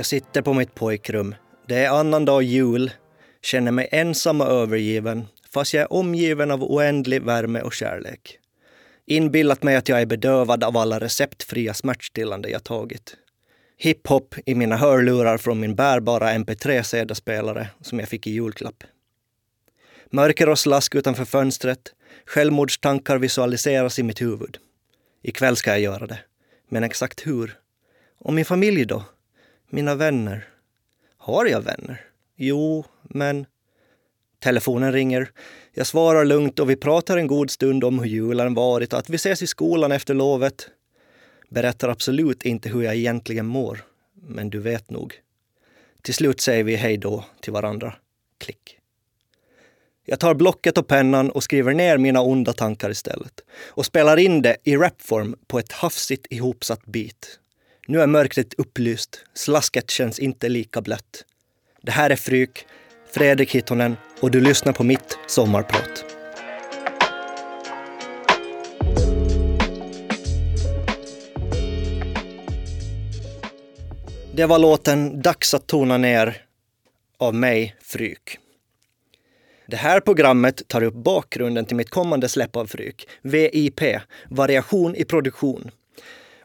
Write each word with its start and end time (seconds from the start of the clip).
Jag 0.00 0.06
sitter 0.06 0.42
på 0.42 0.52
mitt 0.52 0.74
pojkrum. 0.74 1.34
Det 1.68 1.84
är 1.84 1.90
annandag 1.90 2.42
jul. 2.42 2.90
Känner 3.42 3.72
mig 3.72 3.88
ensam 3.92 4.40
och 4.40 4.46
övergiven 4.46 5.26
fast 5.50 5.74
jag 5.74 5.82
är 5.82 5.92
omgiven 5.92 6.50
av 6.50 6.62
oändlig 6.62 7.22
värme 7.22 7.60
och 7.60 7.72
kärlek. 7.72 8.38
Inbillat 9.06 9.62
mig 9.62 9.76
att 9.76 9.88
jag 9.88 10.00
är 10.00 10.06
bedövad 10.06 10.64
av 10.64 10.76
alla 10.76 11.00
receptfria 11.00 11.74
smärtstillande 11.74 12.50
jag 12.50 12.64
tagit. 12.64 13.16
Hiphop 13.76 14.34
i 14.46 14.54
mina 14.54 14.76
hörlurar 14.76 15.38
från 15.38 15.60
min 15.60 15.74
bärbara 15.74 16.32
mp3-CD-spelare 16.32 17.68
som 17.80 17.98
jag 17.98 18.08
fick 18.08 18.26
i 18.26 18.30
julklapp. 18.30 18.84
Mörker 20.10 20.48
och 20.48 20.58
slask 20.58 20.94
utanför 20.94 21.24
fönstret. 21.24 21.92
Självmordstankar 22.26 23.18
visualiseras 23.18 23.98
i 23.98 24.02
mitt 24.02 24.22
huvud. 24.22 24.58
Ikväll 25.22 25.56
ska 25.56 25.70
jag 25.70 25.80
göra 25.80 26.06
det. 26.06 26.18
Men 26.68 26.84
exakt 26.84 27.26
hur? 27.26 27.58
Och 28.18 28.32
min 28.32 28.44
familj 28.44 28.84
då? 28.84 29.04
Mina 29.72 29.94
vänner? 29.94 30.48
Har 31.16 31.46
jag 31.46 31.60
vänner? 31.60 32.00
Jo, 32.36 32.84
men... 33.02 33.46
Telefonen 34.38 34.92
ringer. 34.92 35.30
Jag 35.72 35.86
svarar 35.86 36.24
lugnt 36.24 36.58
och 36.58 36.70
vi 36.70 36.76
pratar 36.76 37.16
en 37.16 37.26
god 37.26 37.50
stund 37.50 37.84
om 37.84 37.98
hur 37.98 38.06
julen 38.06 38.54
varit 38.54 38.92
och 38.92 38.98
att 38.98 39.10
vi 39.10 39.16
ses 39.16 39.42
i 39.42 39.46
skolan 39.46 39.92
efter 39.92 40.14
lovet. 40.14 40.68
Berättar 41.48 41.88
absolut 41.88 42.42
inte 42.42 42.68
hur 42.68 42.82
jag 42.82 42.96
egentligen 42.96 43.46
mår, 43.46 43.84
men 44.14 44.50
du 44.50 44.58
vet 44.58 44.90
nog. 44.90 45.14
Till 46.02 46.14
slut 46.14 46.40
säger 46.40 46.64
vi 46.64 46.76
hej 46.76 46.96
då 46.96 47.24
till 47.40 47.52
varandra. 47.52 47.94
Klick. 48.38 48.78
Jag 50.06 50.20
tar 50.20 50.34
blocket 50.34 50.78
och 50.78 50.86
pennan 50.86 51.30
och 51.30 51.42
skriver 51.42 51.74
ner 51.74 51.98
mina 51.98 52.20
onda 52.20 52.52
tankar 52.52 52.90
istället. 52.90 53.40
Och 53.68 53.86
spelar 53.86 54.16
in 54.16 54.42
det 54.42 54.56
i 54.64 54.76
rapform 54.76 55.36
på 55.46 55.58
ett 55.58 55.72
hafsigt 55.72 56.26
ihopsatt 56.30 56.86
beat. 56.86 57.39
Nu 57.90 58.00
är 58.00 58.06
mörkret 58.06 58.54
upplyst. 58.54 59.24
Slasket 59.34 59.90
känns 59.90 60.18
inte 60.18 60.48
lika 60.48 60.80
blött. 60.80 61.24
Det 61.82 61.92
här 61.92 62.10
är 62.10 62.16
Fryk, 62.16 62.66
Fredrik 63.12 63.54
Hittonen 63.54 63.96
och 64.20 64.30
du 64.30 64.40
lyssnar 64.40 64.72
på 64.72 64.84
mitt 64.84 65.18
sommarprat. 65.26 66.04
Det 74.34 74.46
var 74.46 74.58
låten 74.58 75.22
Dags 75.22 75.54
att 75.54 75.66
tona 75.66 75.98
ner 75.98 76.42
av 77.18 77.34
mig, 77.34 77.76
Fryk. 77.82 78.38
Det 79.66 79.76
här 79.76 80.00
programmet 80.00 80.68
tar 80.68 80.82
upp 80.82 80.94
bakgrunden 80.94 81.64
till 81.64 81.76
mitt 81.76 81.90
kommande 81.90 82.28
släpp 82.28 82.56
av 82.56 82.66
Fryk, 82.66 83.08
VIP, 83.22 83.80
variation 84.28 84.96
i 84.96 85.04
produktion. 85.04 85.70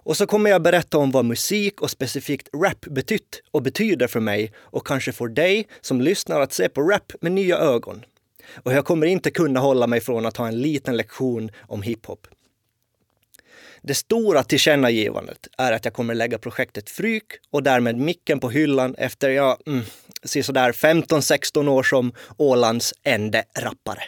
Och 0.06 0.18
så 0.18 0.28
kommer 0.28 0.50
jag 0.50 0.62
berätta 0.62 0.98
om 0.98 1.12
vad 1.12 1.26
musik 1.26 1.82
och 1.82 1.90
specifikt 1.90 2.50
rap 2.56 2.86
betytt 2.86 3.42
och 3.52 3.62
betyder 3.62 4.08
för 4.08 4.20
mig 4.20 4.52
och 4.58 4.88
kanske 4.88 5.12
får 5.12 5.28
dig 5.28 5.68
som 5.82 6.02
lyssnar 6.02 6.42
att 6.42 6.54
se 6.54 6.70
på 6.70 6.82
rap 6.82 7.14
med 7.22 7.32
nya 7.32 7.58
ögon. 7.58 8.06
Och 8.64 8.74
jag 8.74 8.86
kommer 8.86 9.08
inte 9.08 9.32
kunna 9.32 9.60
hålla 9.60 9.88
mig 9.88 10.02
från 10.02 10.26
att 10.26 10.38
ha 10.38 10.48
en 10.48 10.62
liten 10.62 10.98
lektion 10.98 11.52
om 11.68 11.82
hiphop. 11.82 12.28
Det 13.82 13.96
stora 13.96 14.44
tillkännagivandet 14.44 15.48
är 15.58 15.72
att 15.72 15.86
jag 15.86 15.94
kommer 15.94 16.16
lägga 16.16 16.38
projektet 16.38 16.90
Fryk 16.90 17.26
och 17.52 17.64
därmed 17.64 17.98
micken 17.98 18.40
på 18.40 18.50
hyllan 18.50 18.96
efter 18.98 19.30
jag 19.30 19.58
mm, 19.68 19.84
ser 20.24 20.42
sådär 20.42 20.72
15-16 20.72 21.68
år 21.68 21.84
som 21.84 22.14
Ålands 22.38 22.94
ende 23.04 23.44
rappare. 23.58 24.04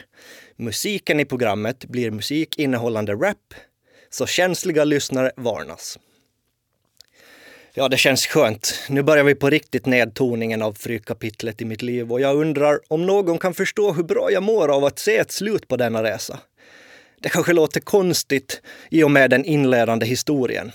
Musiken 0.56 1.20
i 1.20 1.26
programmet 1.26 1.86
blir 1.86 2.12
musik 2.12 2.60
innehållande 2.60 3.14
rap, 3.14 3.54
så 4.10 4.26
känsliga 4.26 4.84
lyssnare 4.84 5.32
varnas. 5.36 6.00
Ja, 7.74 7.90
det 7.90 7.98
känns 7.98 8.28
skönt. 8.28 8.80
Nu 8.90 9.04
börjar 9.04 9.24
vi 9.24 9.36
på 9.36 9.50
riktigt 9.50 9.86
nedtoningen 9.86 10.62
av 10.62 10.74
frykapitlet 10.74 11.62
i 11.62 11.66
mitt 11.66 11.82
liv 11.82 12.12
och 12.12 12.22
jag 12.22 12.36
undrar 12.36 12.80
om 12.88 13.06
någon 13.06 13.38
kan 13.38 13.54
förstå 13.54 13.92
hur 13.92 14.04
bra 14.04 14.32
jag 14.32 14.44
mår 14.44 14.68
av 14.76 14.86
att 14.86 15.00
se 15.00 15.18
ett 15.18 15.32
slut 15.32 15.68
på 15.68 15.78
denna 15.78 16.04
resa. 16.04 16.40
Det 17.20 17.30
kanske 17.30 17.54
låter 17.54 17.80
konstigt 17.80 18.62
i 18.92 19.04
och 19.04 19.12
med 19.12 19.30
den 19.30 19.46
inledande 19.46 20.06
historien. 20.06 20.72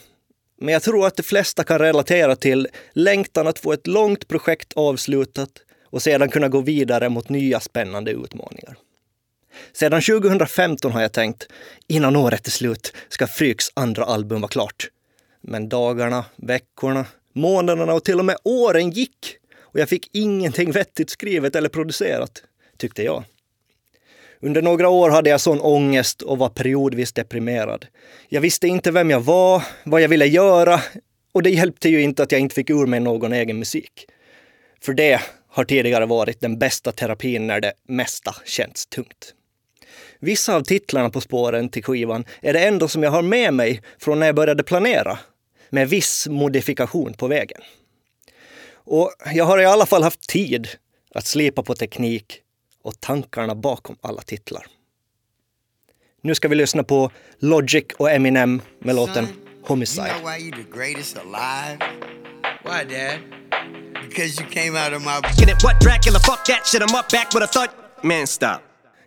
Men 0.60 0.72
jag 0.72 0.82
tror 0.82 1.06
att 1.06 1.16
de 1.16 1.22
flesta 1.22 1.64
kan 1.64 1.78
relatera 1.78 2.36
till 2.36 2.68
längtan 2.92 3.46
att 3.46 3.58
få 3.58 3.72
ett 3.72 3.86
långt 3.86 4.28
projekt 4.28 4.72
avslutat 4.76 5.50
och 5.90 6.02
sedan 6.02 6.28
kunna 6.28 6.48
gå 6.48 6.60
vidare 6.60 7.08
mot 7.08 7.28
nya 7.28 7.60
spännande 7.60 8.10
utmaningar. 8.10 8.76
Sedan 9.72 10.02
2015 10.02 10.92
har 10.92 11.02
jag 11.02 11.12
tänkt, 11.12 11.46
innan 11.86 12.16
året 12.16 12.46
är 12.46 12.50
slut 12.50 12.92
ska 13.08 13.26
Fryks 13.26 13.66
andra 13.74 14.04
album 14.04 14.40
vara 14.40 14.48
klart. 14.48 14.88
Men 15.40 15.68
dagarna, 15.68 16.24
veckorna, 16.36 17.04
månaderna 17.32 17.94
och 17.94 18.04
till 18.04 18.18
och 18.18 18.24
med 18.24 18.36
åren 18.44 18.90
gick 18.90 19.36
och 19.60 19.80
jag 19.80 19.88
fick 19.88 20.10
ingenting 20.12 20.72
vettigt 20.72 21.10
skrivet 21.10 21.56
eller 21.56 21.68
producerat, 21.68 22.42
tyckte 22.76 23.02
jag. 23.02 23.24
Under 24.40 24.62
några 24.62 24.88
år 24.88 25.10
hade 25.10 25.30
jag 25.30 25.40
sån 25.40 25.60
ångest 25.60 26.22
och 26.22 26.38
var 26.38 26.48
periodvis 26.48 27.12
deprimerad. 27.12 27.86
Jag 28.28 28.40
visste 28.40 28.68
inte 28.68 28.90
vem 28.90 29.10
jag 29.10 29.20
var, 29.20 29.62
vad 29.84 30.02
jag 30.02 30.08
ville 30.08 30.26
göra 30.26 30.80
och 31.32 31.42
det 31.42 31.50
hjälpte 31.50 31.88
ju 31.88 32.02
inte 32.02 32.22
att 32.22 32.32
jag 32.32 32.40
inte 32.40 32.54
fick 32.54 32.70
ur 32.70 32.86
mig 32.86 33.00
någon 33.00 33.32
egen 33.32 33.58
musik. 33.58 34.06
För 34.80 34.92
det 34.92 35.20
har 35.48 35.64
tidigare 35.64 36.06
varit 36.06 36.40
den 36.40 36.58
bästa 36.58 36.92
terapin 36.92 37.46
när 37.46 37.60
det 37.60 37.72
mesta 37.88 38.34
känts 38.44 38.86
tungt. 38.86 39.34
Vissa 40.18 40.56
av 40.56 40.62
titlarna 40.62 41.10
på 41.10 41.20
spåren 41.20 41.68
till 41.68 41.84
skivan 41.84 42.24
är 42.40 42.52
det 42.52 42.60
enda 42.60 42.88
som 42.88 43.02
jag 43.02 43.10
har 43.10 43.22
med 43.22 43.54
mig 43.54 43.82
från 43.98 44.18
när 44.18 44.26
jag 44.26 44.34
började 44.34 44.62
planera, 44.62 45.18
med 45.70 45.88
viss 45.88 46.28
modifikation 46.28 47.14
på 47.14 47.26
vägen. 47.26 47.60
Och 48.74 49.12
jag 49.34 49.44
har 49.44 49.58
i 49.58 49.64
alla 49.64 49.86
fall 49.86 50.02
haft 50.02 50.28
tid 50.28 50.68
att 51.14 51.26
slipa 51.26 51.62
på 51.62 51.74
teknik 51.74 52.38
och 52.82 53.00
tankarna 53.00 53.54
bakom 53.54 53.96
alla 54.00 54.22
titlar. 54.22 54.66
Nu 56.22 56.34
ska 56.34 56.48
vi 56.48 56.54
lyssna 56.54 56.84
på 56.84 57.10
Logic 57.38 57.84
och 57.96 58.10
Eminem 58.10 58.62
med 58.78 58.96
låten 58.96 59.26
Homicide. 59.64 60.08
You 60.08 60.20
know 60.20 60.30
why 60.30 60.38
you 60.38 60.52
the 60.52 60.78
greatest 60.78 61.16
alive? 61.16 61.78
Why, 62.64 62.84
Dad? 62.84 63.20
Because 64.08 64.40
you 64.40 64.50
came 64.50 64.76
out 64.76 64.92
of 64.92 65.02
my... 65.04 65.20
Get 65.38 65.48
it, 65.48 65.62
what 65.64 65.80
Dracula? 65.80 66.18
Fuck 66.18 66.44
that 66.44 66.66
shit. 66.66 66.82
I'm 66.82 66.94
up 66.94 67.10
back 67.10 67.34
with 67.34 67.42
a 67.42 67.46
thud. 67.46 67.70
Man, 68.02 68.26
stop. 68.26 68.62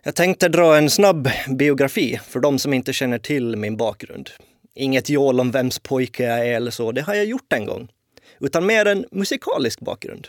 Jag 0.06 0.14
tänkte 0.14 0.48
dra 0.48 0.76
en 0.76 0.90
snabb 0.90 1.28
biografi 1.48 2.20
för 2.28 2.40
de 2.40 2.58
som 2.58 2.72
inte 2.72 2.92
känner 2.92 3.18
till 3.18 3.56
min 3.56 3.76
bakgrund. 3.76 4.30
Inget 4.74 5.08
jål 5.08 5.40
om 5.40 5.50
vems 5.50 5.78
pojke 5.78 6.22
jag 6.22 6.38
är 6.38 6.54
eller 6.54 6.70
så, 6.70 6.92
det 6.92 7.02
har 7.02 7.14
jag 7.14 7.24
gjort 7.24 7.52
en 7.52 7.66
gång. 7.66 7.88
Utan 8.40 8.66
mer 8.66 8.86
en 8.86 9.06
musikalisk 9.10 9.80
bakgrund. 9.80 10.28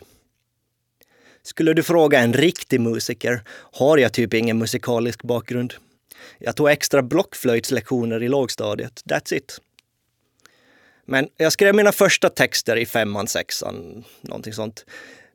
Skulle 1.44 1.74
du 1.74 1.84
fråga 1.84 2.20
en 2.20 2.34
riktig 2.34 2.82
musiker 2.82 3.42
har 3.72 3.98
jag 3.98 4.14
typ 4.14 4.34
ingen 4.34 4.58
musikalisk 4.58 5.24
bakgrund. 5.24 5.74
Jag 6.40 6.56
tog 6.56 6.70
extra 6.70 7.04
blockflöjtslektioner 7.04 8.24
i 8.24 8.28
lågstadiet. 8.28 9.04
That's 9.06 9.34
it. 9.34 9.62
Men 11.06 11.28
jag 11.38 11.54
skrev 11.54 11.76
mina 11.76 11.92
första 11.92 12.30
texter 12.30 12.76
i 12.76 12.86
femman, 12.86 13.28
sexan, 13.28 14.04
någonting 14.22 14.54
sånt. 14.54 14.86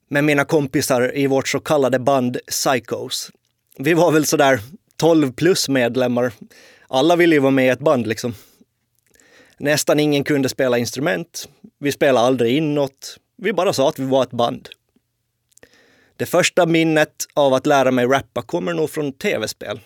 Med 0.08 0.25
mina 0.25 0.44
kompisar 0.44 1.16
i 1.16 1.26
vårt 1.26 1.49
så 1.49 1.61
kallade 1.61 1.99
band 1.99 2.38
Psychos. 2.46 3.31
Vi 3.78 3.94
var 3.94 4.12
väl 4.12 4.26
sådär 4.26 4.60
12 4.96 5.32
plus 5.32 5.69
medlemmar. 5.69 6.32
Alla 6.88 7.16
ville 7.16 7.34
ju 7.34 7.40
vara 7.40 7.50
med 7.50 7.66
i 7.66 7.69
ett 7.69 7.78
band 7.78 8.06
liksom. 8.06 8.34
Nästan 9.58 10.00
ingen 10.00 10.24
kunde 10.24 10.48
spela 10.48 10.78
instrument. 10.78 11.48
Vi 11.78 11.92
spelade 11.92 12.26
aldrig 12.26 12.56
in 12.56 12.74
något. 12.74 13.16
Vi 13.36 13.52
bara 13.52 13.72
sa 13.72 13.88
att 13.88 13.98
vi 13.98 14.04
var 14.04 14.22
ett 14.22 14.30
band. 14.30 14.69
Det 16.16 16.26
första 16.26 16.66
minnet 16.66 17.14
av 17.34 17.54
att 17.54 17.66
lära 17.66 17.90
mig 17.90 18.06
rappa 18.06 18.42
kommer 18.42 18.74
nog 18.74 18.90
från 18.90 19.12
tv-spel. 19.12 19.80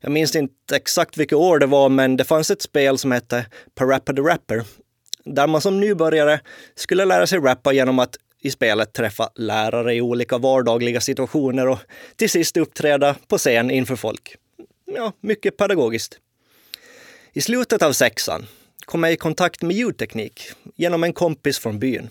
Jag 0.00 0.12
minns 0.12 0.36
inte 0.36 0.76
exakt 0.76 1.16
vilket 1.16 1.38
år 1.38 1.58
det 1.58 1.66
var, 1.66 1.88
men 1.88 2.16
det 2.16 2.24
fanns 2.24 2.50
ett 2.50 2.62
spel 2.62 2.98
som 2.98 3.12
hette 3.12 3.46
Parappa 3.74 4.12
the 4.12 4.22
Rapper, 4.22 4.64
där 5.24 5.46
man 5.46 5.60
som 5.60 5.80
nybörjare 5.80 6.40
skulle 6.74 7.04
lära 7.04 7.26
sig 7.26 7.38
rappa 7.38 7.72
genom 7.72 7.98
att 7.98 8.16
i 8.40 8.50
spelet 8.50 8.92
träffa 8.92 9.30
lärare 9.34 9.94
i 9.94 10.00
olika 10.00 10.38
vardagliga 10.38 11.00
situationer 11.00 11.68
och 11.68 11.78
till 12.16 12.30
sist 12.30 12.56
uppträda 12.56 13.16
på 13.28 13.38
scen 13.38 13.70
inför 13.70 13.96
folk. 13.96 14.36
Ja, 14.84 15.12
mycket 15.20 15.56
pedagogiskt. 15.56 16.18
I 17.32 17.40
slutet 17.40 17.82
av 17.82 17.92
sexan 17.92 18.46
kom 18.84 19.02
jag 19.02 19.12
i 19.12 19.16
kontakt 19.16 19.62
med 19.62 19.76
ljudteknik 19.76 20.50
genom 20.76 21.04
en 21.04 21.12
kompis 21.12 21.58
från 21.58 21.78
byn. 21.78 22.10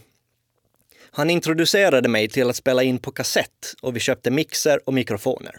Han 1.12 1.30
introducerade 1.30 2.10
mig 2.10 2.30
till 2.30 2.50
att 2.50 2.56
spela 2.56 2.84
in 2.84 3.00
på 3.00 3.12
kassett 3.12 3.74
och 3.82 3.96
vi 3.96 4.00
köpte 4.00 4.32
mixer 4.32 4.80
och 4.86 4.94
mikrofoner. 4.94 5.56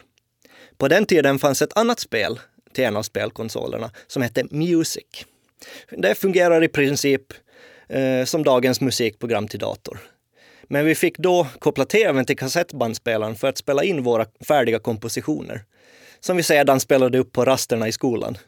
På 0.77 0.89
den 0.89 1.07
tiden 1.07 1.39
fanns 1.39 1.63
ett 1.63 1.77
annat 1.79 2.01
spel 2.01 2.41
till 2.73 2.85
en 2.85 2.97
av 2.97 3.03
spelkonsolerna 3.03 3.91
som 4.07 4.23
hette 4.23 4.45
Music. 4.51 5.05
Det 5.91 6.15
fungerar 6.15 6.65
i 6.65 6.69
princip 6.69 7.23
eh, 7.89 8.25
som 8.25 8.45
dagens 8.45 8.81
musikprogram 8.81 9.49
till 9.49 9.61
dator. 9.61 9.99
Men 10.63 10.85
vi 10.85 10.95
fick 10.95 11.19
då 11.19 11.47
koppla 11.59 11.85
tvn 11.85 12.25
till 12.25 12.37
kassettbandspelaren 12.37 13.37
för 13.37 13.49
att 13.49 13.59
spela 13.59 13.85
in 13.85 14.03
våra 14.03 14.27
färdiga 14.49 14.79
kompositioner. 14.79 15.65
Som 16.21 16.37
vi 16.37 16.43
sedan 16.43 16.81
spelade 16.81 17.19
upp 17.19 17.33
på 17.33 17.45
rasterna 17.45 17.89
i 17.89 17.93
skolan. 17.93 18.39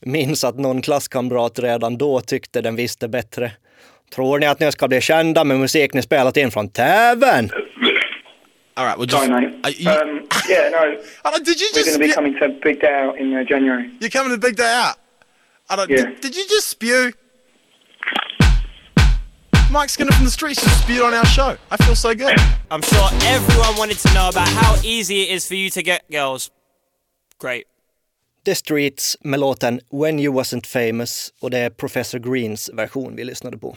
Minns 0.00 0.44
att 0.44 0.58
någon 0.58 0.82
klasskamrat 0.82 1.58
redan 1.58 1.98
då 1.98 2.20
tyckte 2.20 2.60
den 2.60 2.76
visste 2.76 3.08
bättre 3.08 3.52
Tror 4.14 4.38
ni 4.38 4.46
att 4.46 4.60
ni 4.60 4.72
ska 4.72 4.88
bli 4.88 5.00
kända 5.00 5.44
med 5.44 5.58
musik 5.58 5.94
ni 5.94 6.02
spelat 6.02 6.36
in 6.36 6.50
från 6.50 6.68
TVn? 6.68 7.50
All 8.76 8.86
right, 8.86 8.98
we'll 8.98 9.06
just. 9.06 9.26
Sorry, 9.26 9.46
mate. 9.46 9.82
You, 9.82 9.90
um, 9.90 10.28
yeah, 10.48 10.70
no, 10.70 10.98
Oh, 11.24 11.38
did 11.38 11.60
you 11.60 11.68
we're 11.72 11.78
just 11.78 11.98
going 11.98 12.00
to 12.00 12.06
be 12.06 12.12
coming 12.12 12.34
to 12.40 12.48
Big 12.60 12.80
Day 12.80 12.92
Out 12.92 13.18
in 13.18 13.32
uh, 13.32 13.44
January. 13.44 13.90
You're 14.00 14.10
coming 14.10 14.32
to 14.32 14.38
big 14.38 14.56
day 14.56 14.64
out. 14.64 14.96
I 15.70 15.76
don't. 15.76 15.90
Yeah. 15.90 15.96
Did, 15.96 16.20
did 16.20 16.36
you 16.36 16.44
just 16.48 16.68
spew? 16.68 17.12
Mike 19.74 19.90
Skinner 19.90 20.12
from 20.12 20.24
the 20.24 20.30
streets 20.30 20.62
just 20.62 20.82
spewed 20.82 21.02
on 21.02 21.14
our 21.14 21.26
show. 21.26 21.56
I 21.68 21.76
feel 21.76 21.96
so 21.96 22.14
good. 22.14 22.38
I'm 22.70 22.82
sure 22.82 23.08
everyone 23.22 23.76
wanted 23.76 23.98
to 23.98 24.14
know 24.14 24.28
about 24.28 24.48
how 24.48 24.76
easy 24.84 25.22
it 25.22 25.30
is 25.30 25.48
for 25.48 25.54
you 25.54 25.70
to 25.70 25.82
get 25.82 26.08
girls. 26.08 26.50
Great. 27.40 27.64
The 28.44 28.54
Streets 28.54 29.16
med 29.20 29.40
låten 29.40 29.80
When 29.90 30.20
You 30.20 30.34
Wasn't 30.34 30.66
Famous 30.66 31.32
och 31.40 31.50
det 31.50 31.58
är 31.58 31.70
Professor 31.70 32.18
Greens 32.18 32.70
version 32.74 33.16
vi 33.16 33.24
lyssnade 33.24 33.58
på. 33.58 33.76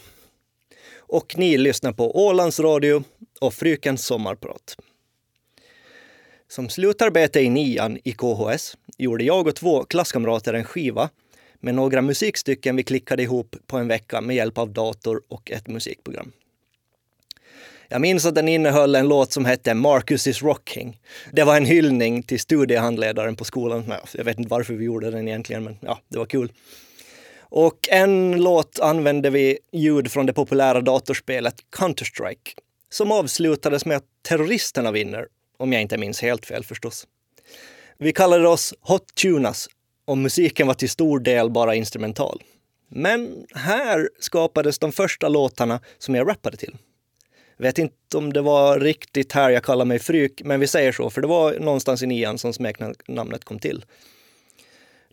Och 1.00 1.38
ni 1.38 1.58
lyssnar 1.58 1.94
på 1.94 2.26
Ålands 2.26 2.60
Radio 2.60 3.04
och 3.42 3.54
Frykens 3.54 4.06
sommarprat. 4.06 4.76
Som 6.48 6.70
slutarbete 6.70 7.40
i 7.40 7.50
nian 7.50 7.98
i 8.04 8.12
KHS 8.12 8.78
gjorde 8.98 9.24
jag 9.24 9.48
och 9.48 9.56
två 9.56 9.84
klasskamrater 9.84 10.54
en 10.54 10.64
skiva 10.64 11.10
med 11.59 11.75
några 11.75 12.01
musikstycken 12.01 12.75
vi 12.75 12.83
klickade 12.83 13.24
ihop 13.24 13.56
på 13.68 13.77
en 13.77 13.88
vecka 13.88 14.21
med 14.21 14.36
hjälp 14.36 14.57
av 14.57 14.74
dator 14.74 15.21
och 15.27 15.51
ett 15.51 15.68
musikprogram. 15.68 16.31
Jag 17.89 18.01
minns 18.01 18.25
att 18.25 18.36
den 18.36 18.48
innehöll 18.48 18.95
en 18.95 19.07
låt 19.07 19.31
som 19.31 19.45
hette 19.45 19.74
Marcus 19.74 20.27
is 20.27 20.42
rocking. 20.42 21.00
Det 21.31 21.44
var 21.44 21.57
en 21.57 21.65
hyllning 21.65 22.24
till 22.24 22.39
studiehandledaren 22.39 23.36
på 23.36 23.44
skolan. 23.44 23.94
Jag 24.13 24.24
vet 24.25 24.38
inte 24.38 24.50
varför 24.50 24.74
vi 24.74 24.86
gjorde 24.86 25.12
den 25.12 25.27
egentligen, 25.27 25.63
men 25.63 25.77
ja, 25.81 26.00
det 26.07 26.18
var 26.18 26.25
kul. 26.25 26.51
Och 27.50 27.89
en 27.92 28.44
låt 28.44 28.80
använde 28.80 29.30
vi 29.30 29.59
ljud 29.71 30.12
från 30.12 30.25
det 30.25 30.33
populära 30.33 30.81
datorspelet 30.81 31.56
Counter-Strike, 31.77 32.51
som 32.89 33.12
avslutades 33.12 33.86
med 33.86 33.98
att 33.98 34.06
terroristerna 34.27 34.92
vinner, 34.92 35.27
om 35.57 35.74
jag 35.74 35.81
inte 35.81 35.98
minns 35.98 36.21
helt 36.21 36.45
fel 36.45 36.63
förstås. 36.63 37.07
Vi 37.98 38.13
kallade 38.13 38.48
oss 38.48 38.74
Hot 38.81 39.15
Tunas 39.15 39.68
och 40.07 40.18
musiken 40.18 40.68
var 40.68 40.74
till 40.74 40.89
stor 40.89 41.19
del 41.19 41.50
bara 41.50 41.75
instrumental. 41.75 42.44
Men 42.89 43.45
här 43.54 44.09
skapades 44.19 44.80
de 44.80 44.92
första 44.92 45.30
låtarna 45.30 45.80
som 45.98 46.15
jag 46.15 46.30
rappade 46.30 46.57
till. 46.57 46.77
Vet 47.57 47.77
inte 47.77 48.18
om 48.18 48.33
det 48.33 48.42
var 48.42 48.80
riktigt 48.80 49.31
här 49.31 49.50
jag 49.50 49.63
kallar 49.63 49.86
mig 49.86 50.00
Fryk, 50.00 50.42
men 50.44 50.59
vi 50.59 50.68
säger 50.68 50.92
så, 50.92 51.09
för 51.09 51.21
det 51.21 51.27
var 51.27 51.59
någonstans 51.59 52.04
i 52.04 52.06
nian 52.06 52.38
som 52.38 52.54
smeknamnet 52.54 53.45
kom 53.45 53.59
till. 53.59 53.86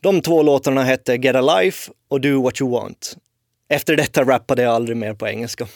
De 0.01 0.21
två 0.21 0.43
låtarna 0.43 0.83
hette 0.83 1.15
Get 1.15 1.37
a 1.37 1.61
Life 1.61 1.93
och 2.09 2.21
Do 2.21 2.43
What 2.43 2.61
You 2.61 2.71
Want. 2.71 3.17
Efter 3.69 3.97
detta 3.97 4.25
rappade 4.25 4.63
jag 4.63 4.75
aldrig 4.75 4.97
mer 4.97 5.15
på 5.15 5.29
engelska. 5.29 5.67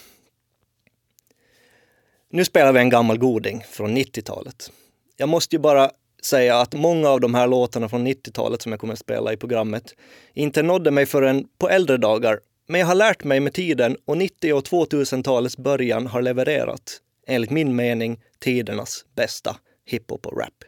Nu 2.30 2.44
spelar 2.44 2.72
vi 2.72 2.80
en 2.80 2.90
gammal 2.90 3.18
goding 3.18 3.64
från 3.70 3.96
90-talet. 3.96 4.72
Jag 5.16 5.28
måste 5.28 5.56
ju 5.56 5.60
bara 5.60 5.90
säga 6.22 6.56
att 6.56 6.74
många 6.74 7.08
av 7.08 7.20
de 7.20 7.34
här 7.34 7.46
låtarna 7.46 7.88
från 7.88 8.06
90-talet 8.06 8.62
som 8.62 8.72
jag 8.72 8.80
kommer 8.80 8.92
att 8.92 8.98
spela 8.98 9.32
i 9.32 9.36
programmet 9.36 9.94
inte 10.34 10.62
nådde 10.62 10.90
mig 10.90 11.06
förrän 11.06 11.44
på 11.58 11.68
äldre 11.68 11.96
dagar. 11.96 12.40
Men 12.66 12.80
jag 12.80 12.86
har 12.86 12.94
lärt 12.94 13.24
mig 13.24 13.40
med 13.40 13.52
tiden 13.52 13.96
och 14.04 14.18
90 14.18 14.52
och 14.52 14.64
2000-talets 14.64 15.56
början 15.56 16.06
har 16.06 16.22
levererat, 16.22 17.00
enligt 17.26 17.50
min 17.50 17.76
mening, 17.76 18.20
tidernas 18.38 19.04
bästa 19.16 19.56
hiphop 19.86 20.26
och 20.26 20.38
rap. 20.38 20.64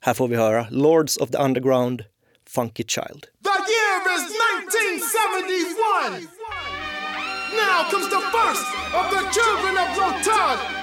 Här 0.00 0.14
får 0.14 0.28
vi 0.28 0.36
höra 0.36 0.66
Lords 0.70 1.16
of 1.16 1.30
the 1.30 1.38
Underground, 1.38 2.04
Funky 2.48 2.84
Child. 2.84 3.26
The 3.44 3.72
year 3.72 4.16
is 4.16 4.22
1971. 4.22 6.28
Now 7.56 7.84
comes 7.90 8.08
the 8.08 8.20
first 8.34 8.66
of 8.94 9.10
the 9.10 9.22
children 9.36 9.74
of 9.82 9.88
Rotund. 9.98 10.81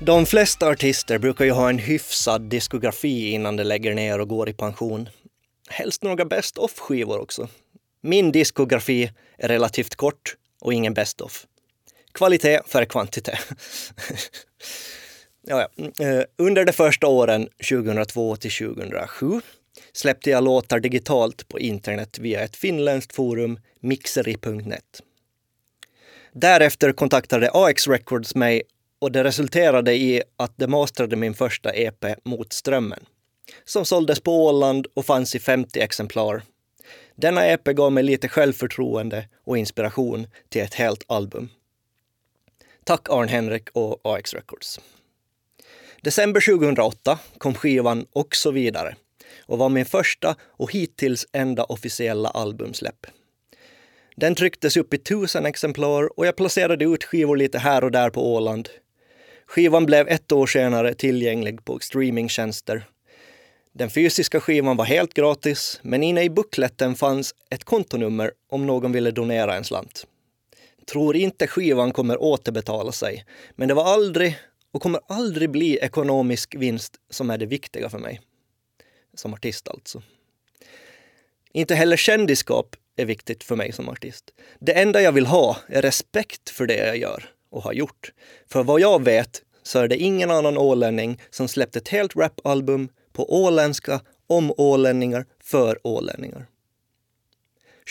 De 0.00 0.26
flesta 0.26 0.68
artister 0.68 1.18
brukar 1.18 1.44
ju 1.44 1.50
ha 1.50 1.68
en 1.68 1.78
hyfsad 1.78 2.42
diskografi 2.42 3.30
innan 3.30 3.56
de 3.56 3.64
lägger 3.64 3.94
ner 3.94 4.18
och 4.18 4.28
går 4.28 4.48
i 4.48 4.52
pension. 4.52 5.08
Helst 5.68 6.02
några 6.02 6.24
best-off-skivor 6.24 7.18
också. 7.18 7.48
Min 8.00 8.32
diskografi 8.32 9.12
är 9.38 9.48
relativt 9.48 9.94
kort 9.94 10.36
och 10.60 10.74
ingen 10.74 10.94
best-off. 10.94 11.46
Kvalitet 12.12 12.60
före 12.66 12.86
kvantitet. 12.86 13.38
ja, 15.46 15.68
ja. 15.76 16.06
Eh, 16.06 16.24
under 16.38 16.64
de 16.64 16.72
första 16.72 17.06
åren, 17.06 17.48
2002 17.68 18.36
till 18.36 18.50
2007, 18.50 19.40
släppte 19.92 20.30
jag 20.30 20.44
låtar 20.44 20.80
digitalt 20.80 21.48
på 21.48 21.58
internet 21.58 22.18
via 22.18 22.40
ett 22.40 22.56
finländskt 22.56 23.14
forum, 23.14 23.60
mixeri.net. 23.80 25.02
Därefter 26.32 26.92
kontaktade 26.92 27.50
AX 27.52 27.88
Records 27.88 28.34
mig 28.34 28.62
och 28.98 29.12
det 29.12 29.24
resulterade 29.24 29.94
i 29.94 30.22
att 30.36 30.52
de 30.56 30.66
mastrade 30.66 31.16
min 31.16 31.34
första 31.34 31.74
EP 31.74 32.04
Mot 32.24 32.52
strömmen, 32.52 33.00
som 33.64 33.84
såldes 33.84 34.20
på 34.20 34.46
Åland 34.46 34.86
och 34.94 35.06
fanns 35.06 35.34
i 35.34 35.38
50 35.38 35.80
exemplar. 35.80 36.42
Denna 37.14 37.46
EP 37.46 37.64
gav 37.64 37.92
mig 37.92 38.02
lite 38.02 38.28
självförtroende 38.28 39.28
och 39.44 39.58
inspiration 39.58 40.26
till 40.48 40.62
ett 40.62 40.74
helt 40.74 41.04
album. 41.06 41.48
Tack 42.84 43.08
Arn 43.10 43.28
Henrik 43.28 43.68
och 43.72 44.00
AX 44.02 44.34
Records. 44.34 44.80
December 46.02 46.40
2008 46.58 47.18
kom 47.38 47.54
skivan 47.54 48.06
Och 48.12 48.36
så 48.36 48.50
vidare 48.50 48.96
och 49.46 49.58
var 49.58 49.68
min 49.68 49.84
första 49.84 50.36
och 50.42 50.72
hittills 50.72 51.26
enda 51.32 51.64
officiella 51.64 52.28
albumsläpp. 52.28 53.06
Den 54.16 54.34
trycktes 54.34 54.76
upp 54.76 54.94
i 54.94 54.98
tusen 54.98 55.46
exemplar 55.46 56.18
och 56.18 56.26
jag 56.26 56.36
placerade 56.36 56.84
ut 56.84 57.04
skivor 57.04 57.36
lite 57.36 57.58
här 57.58 57.84
och 57.84 57.90
där 57.90 58.10
på 58.10 58.34
Åland. 58.34 58.68
Skivan 59.48 59.86
blev 59.86 60.08
ett 60.08 60.32
år 60.32 60.46
senare 60.46 60.94
tillgänglig 60.94 61.64
på 61.64 61.78
streamingtjänster. 61.78 62.84
Den 63.72 63.90
fysiska 63.90 64.40
skivan 64.40 64.76
var 64.76 64.84
helt 64.84 65.14
gratis, 65.14 65.80
men 65.82 66.02
inne 66.02 66.22
i 66.22 66.30
bukletten 66.30 66.94
fanns 66.94 67.34
ett 67.50 67.64
kontonummer 67.64 68.32
om 68.48 68.66
någon 68.66 68.92
ville 68.92 69.10
donera 69.10 69.56
en 69.56 69.64
slant. 69.64 70.06
Tror 70.90 71.16
inte 71.16 71.46
skivan 71.46 71.92
kommer 71.92 72.22
återbetala 72.22 72.92
sig, 72.92 73.24
men 73.54 73.68
det 73.68 73.74
var 73.74 73.84
aldrig 73.84 74.38
och 74.72 74.82
kommer 74.82 75.00
aldrig 75.08 75.50
bli 75.50 75.78
ekonomisk 75.78 76.54
vinst 76.54 76.96
som 77.10 77.30
är 77.30 77.38
det 77.38 77.46
viktiga 77.46 77.88
för 77.88 77.98
mig. 77.98 78.20
Som 79.14 79.34
artist 79.34 79.68
alltså. 79.68 80.02
Inte 81.52 81.74
heller 81.74 81.96
kändisskap 81.96 82.76
är 82.96 83.04
viktigt 83.04 83.44
för 83.44 83.56
mig 83.56 83.72
som 83.72 83.88
artist. 83.88 84.30
Det 84.58 84.72
enda 84.72 85.02
jag 85.02 85.12
vill 85.12 85.26
ha 85.26 85.56
är 85.66 85.82
respekt 85.82 86.50
för 86.50 86.66
det 86.66 86.86
jag 86.86 86.96
gör 86.96 87.37
och 87.50 87.62
har 87.62 87.72
gjort. 87.72 88.12
För 88.46 88.62
vad 88.62 88.80
jag 88.80 89.04
vet 89.04 89.42
så 89.62 89.78
är 89.78 89.88
det 89.88 89.96
ingen 89.96 90.30
annan 90.30 90.58
ålänning 90.58 91.20
som 91.30 91.48
släppt 91.48 91.76
ett 91.76 91.88
helt 91.88 92.16
rapalbum 92.16 92.88
på 93.12 93.42
åländska 93.44 94.00
om 94.26 94.52
ålänningar 94.56 95.26
för 95.42 95.78
ålänningar. 95.86 96.46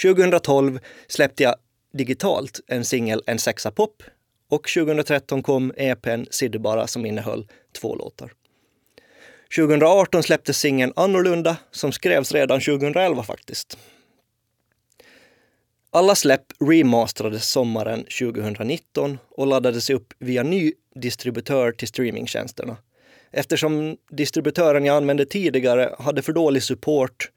2012 0.03 0.79
släppte 1.07 1.43
jag 1.43 1.55
digitalt 1.93 2.59
en 2.67 2.85
singel 2.85 3.23
En 3.25 3.39
sexa 3.39 3.71
pop 3.71 4.03
och 4.49 4.69
2013 4.69 5.43
kom 5.43 5.73
EPn 5.77 6.23
Siddebara 6.29 6.87
som 6.87 7.05
innehöll 7.05 7.47
två 7.81 7.95
låtar. 7.95 8.31
2018 9.55 10.23
släpptes 10.23 10.59
singeln 10.59 10.93
Annorlunda 10.95 11.57
som 11.71 11.91
skrevs 11.91 12.31
redan 12.31 12.61
2011 12.61 13.23
faktiskt. 13.23 13.77
Alla 15.91 16.15
släpp 16.15 16.45
remasterades 16.59 17.49
sommaren 17.49 18.03
2019 18.03 19.17
och 19.29 19.47
laddades 19.47 19.89
upp 19.89 20.13
via 20.19 20.43
ny 20.43 20.73
distributör 20.95 21.71
till 21.71 21.87
streamingtjänsterna. 21.87 22.77
Eftersom 23.31 23.97
distributören 24.11 24.85
jag 24.85 24.97
använde 24.97 25.25
tidigare 25.25 25.95
hade 25.99 26.21
för 26.21 26.33
dålig 26.33 26.63
support 26.63 27.31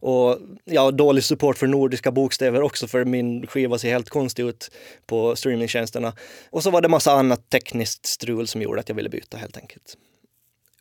och 0.00 0.38
ja, 0.64 0.90
dålig 0.90 1.24
support 1.24 1.58
för 1.58 1.66
nordiska 1.66 2.12
bokstäver 2.12 2.62
också 2.62 2.86
för 2.86 3.04
min 3.04 3.46
skiva 3.46 3.78
ser 3.78 3.90
helt 3.90 4.08
konstig 4.08 4.42
ut 4.42 4.70
på 5.06 5.36
streamingtjänsterna. 5.36 6.12
Och 6.50 6.62
så 6.62 6.70
var 6.70 6.80
det 6.80 6.88
massa 6.88 7.12
annat 7.12 7.50
tekniskt 7.50 8.06
strul 8.06 8.46
som 8.46 8.62
gjorde 8.62 8.80
att 8.80 8.88
jag 8.88 8.96
ville 8.96 9.08
byta 9.08 9.36
helt 9.36 9.56
enkelt. 9.56 9.96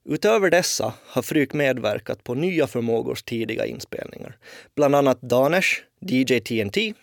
Utöver 0.05 0.49
dessa 0.49 0.93
har 1.05 1.21
Fryk 1.21 1.53
medverkat 1.53 2.23
på 2.23 2.33
nya 2.33 2.67
förmågors 2.67 3.23
tidiga 3.23 3.65
inspelningar. 3.65 4.37
Bland 4.75 4.95
annat 4.95 5.21
Danesh, 5.21 5.69
DJ 6.01 6.39
TNT 6.39 6.93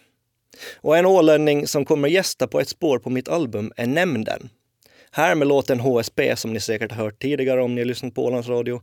och 0.81 0.97
en 0.97 1.07
ålänning 1.07 1.67
som 1.67 1.85
kommer 1.85 2.09
gästa 2.09 2.47
på 2.47 2.61
ett 2.61 2.69
spår 2.69 2.99
på 2.99 3.11
mitt 3.11 3.29
album 3.29 3.73
är 3.77 3.87
Nämnden. 3.87 4.49
Här 5.11 5.35
med 5.35 5.49
låten 5.49 5.81
HSB 5.81 6.37
som 6.37 6.53
ni 6.53 6.61
säkert 6.61 6.93
har 6.93 7.05
hört 7.05 7.23
tidigare 7.23 7.63
om 7.63 7.75
ni 7.75 7.81
har 7.81 7.87
lyssnat 7.87 8.15
på 8.15 8.25
Ålands 8.25 8.49
Radio. 8.49 8.83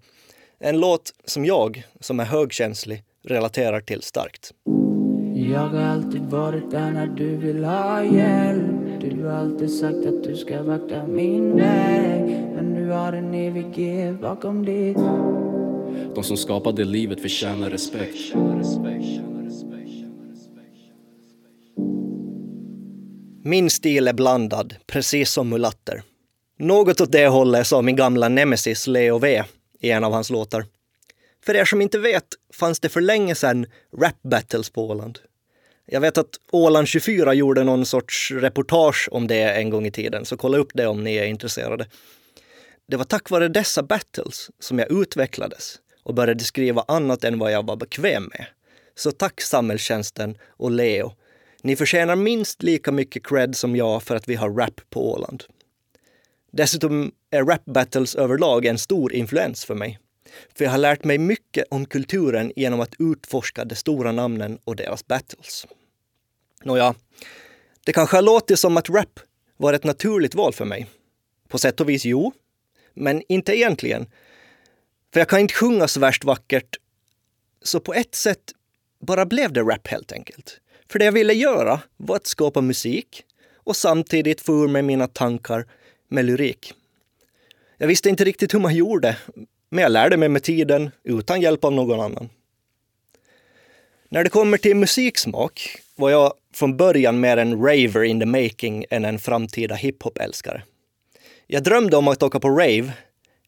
En 0.60 0.79
låt 0.79 1.13
som 1.25 1.46
jag, 1.46 1.84
som 2.00 2.20
är 2.20 2.25
högkänslig, 2.25 3.03
relaterar 3.24 3.82
till 3.82 4.01
starkt. 4.01 4.51
Jag 5.36 5.60
har 5.60 5.82
alltid 5.82 6.22
varit 6.22 6.72
där 6.72 6.91
när 6.91 7.08
du 7.08 7.38
vill 7.38 7.63
ha 7.63 8.03
hjälp 8.03 9.01
Du 9.01 9.24
har 9.24 9.34
alltid 9.34 9.72
sagt 9.72 10.05
att 10.05 10.24
du 10.24 10.36
ska 10.36 10.63
vakta 10.63 11.08
min 11.08 11.58
väg 11.58 12.22
Men 12.55 12.74
nu 12.74 12.89
har 12.89 13.13
en 13.13 13.34
evighet 13.34 14.22
bakom 14.22 14.65
ditt 14.65 14.98
De 16.15 16.24
som 16.24 16.38
skapade 16.38 16.84
livet 16.84 17.22
förtjänar 17.22 17.70
respekt. 17.70 18.34
Min 23.46 23.70
stil 23.70 24.08
är 24.08 24.14
blandad, 24.14 24.76
precis 24.88 25.32
som 25.32 25.50
mulatter. 25.50 26.04
Något 26.60 27.02
åt 27.02 27.12
det 27.12 27.28
hållet 27.28 27.68
sa 27.68 27.82
min 27.82 27.96
gamla 27.96 28.30
nemesis 28.30 28.88
Leo 28.88 29.18
V 29.18 29.44
i 29.80 29.92
en 29.92 30.04
av 30.04 30.14
hans 30.14 30.30
låtar. 30.30 30.66
För 31.46 31.56
er 31.56 31.66
som 31.66 31.82
inte 31.82 32.00
vet 32.00 32.26
fanns 32.54 32.80
det 32.80 32.90
för 32.90 33.02
länge 33.02 33.36
sedan 33.36 33.66
rap 33.98 34.22
battles 34.22 34.70
på 34.70 34.90
Åland. 34.90 35.20
Jag 35.86 36.02
vet 36.02 36.18
att 36.18 36.30
Åland 36.52 36.88
24 36.88 37.34
gjorde 37.34 37.64
någon 37.64 37.86
sorts 37.86 38.32
reportage 38.32 39.10
om 39.12 39.28
det 39.28 39.42
en 39.42 39.70
gång 39.70 39.86
i 39.86 39.92
tiden, 39.92 40.26
så 40.26 40.38
kolla 40.38 40.58
upp 40.58 40.72
det 40.74 40.88
om 40.88 41.04
ni 41.04 41.16
är 41.16 41.26
intresserade. 41.26 41.88
Det 42.88 42.98
var 42.98 43.06
tack 43.06 43.30
vare 43.30 43.48
dessa 43.48 43.84
battles 43.84 44.50
som 44.60 44.80
jag 44.80 44.92
utvecklades 44.92 45.76
och 46.04 46.14
började 46.14 46.44
skriva 46.44 46.86
annat 46.88 47.24
än 47.24 47.40
vad 47.40 47.52
jag 47.52 47.66
var 47.68 47.76
bekväm 47.76 48.24
med. 48.24 48.46
Så 48.96 49.12
tack 49.12 49.42
samhällstjänsten 49.42 50.38
och 50.48 50.72
Leo. 50.72 51.14
Ni 51.65 51.75
förtjänar 51.75 52.15
minst 52.15 52.63
lika 52.63 52.91
mycket 52.91 53.27
cred 53.27 53.55
som 53.55 53.75
jag 53.75 54.03
för 54.03 54.15
att 54.15 54.27
vi 54.27 54.36
har 54.36 54.50
rap 54.50 54.82
på 54.89 55.12
Åland. 55.12 55.43
Dessutom 56.51 57.12
är 57.29 57.43
rap 57.43 57.65
battles 57.65 58.15
överlag 58.15 58.65
en 58.65 58.77
stor 58.77 59.13
influens 59.13 59.65
för 59.65 59.75
mig. 59.75 60.00
För 60.55 60.65
jag 60.65 60.72
har 60.72 60.77
lärt 60.77 61.03
mig 61.03 61.17
mycket 61.17 61.65
om 61.70 61.86
kulturen 61.86 62.53
genom 62.55 62.79
att 62.79 62.96
utforska 63.00 63.65
de 63.65 63.75
stora 63.75 64.12
namnen 64.12 64.60
och 64.63 64.75
deras 64.75 65.08
battles. 65.08 65.67
Nåja, 66.63 66.96
det 67.86 67.93
kanske 67.93 68.17
har 68.17 68.22
låtit 68.22 68.60
som 68.60 68.77
att 68.77 68.89
rap 68.89 69.20
var 69.58 69.74
ett 69.74 69.84
naturligt 69.84 70.36
val 70.36 70.53
för 70.53 70.65
mig. 70.65 70.88
På 71.48 71.58
sätt 71.58 71.82
och 71.82 71.89
vis 71.89 72.05
jo, 72.05 72.34
men 72.93 73.22
inte 73.29 73.58
egentligen. 73.58 74.05
För 75.13 75.20
jag 75.20 75.29
kan 75.29 75.39
inte 75.39 75.53
sjunga 75.53 75.88
så 75.88 76.00
värst 76.00 76.24
vackert. 76.24 76.77
Så 77.62 77.79
på 77.79 77.93
ett 77.93 78.15
sätt 78.15 78.51
bara 79.00 79.25
blev 79.25 79.53
det 79.53 79.62
rap 79.62 79.88
helt 79.88 80.12
enkelt. 80.12 80.60
För 80.94 81.00
det 81.00 81.06
jag 81.06 81.12
ville 81.12 81.34
göra 81.34 81.80
var 81.98 82.16
att 82.16 82.28
skapa 82.28 82.62
musik 82.62 83.24
och 83.56 83.76
samtidigt 83.76 84.42
få 84.42 84.64
ur 84.64 84.68
mig 84.68 84.82
mina 84.82 85.08
tankar 85.08 85.66
med 86.08 86.26
lyrik. 86.26 86.74
Jag 87.78 87.88
visste 87.88 88.10
inte 88.10 88.24
riktigt 88.24 88.54
hur 88.54 88.60
man 88.60 88.76
gjorde, 88.76 89.18
men 89.70 89.82
jag 89.82 89.92
lärde 89.92 90.18
mig 90.18 90.30
med 90.30 90.44
tiden 90.44 90.92
utan 91.04 91.42
hjälp 91.42 91.64
av 91.64 91.74
någon 91.74 92.00
annan. 92.00 92.30
När 94.10 94.24
det 94.24 94.30
kommer 94.30 94.58
till 94.58 94.76
musiksmak 94.76 95.78
var 95.96 96.10
jag 96.10 96.34
från 96.54 96.78
början 96.78 97.20
mer 97.20 97.38
en 97.38 97.58
raver 97.58 98.04
in 98.04 98.20
the 98.20 98.26
making 98.26 98.86
än 98.90 99.06
en 99.06 99.20
framtida 99.20 99.76
hiphop-älskare. 99.76 100.64
Jag 101.48 101.64
drömde 101.64 101.98
om 101.98 102.08
att 102.08 102.24
åka 102.24 102.40
på 102.40 102.50
rave, 102.50 102.94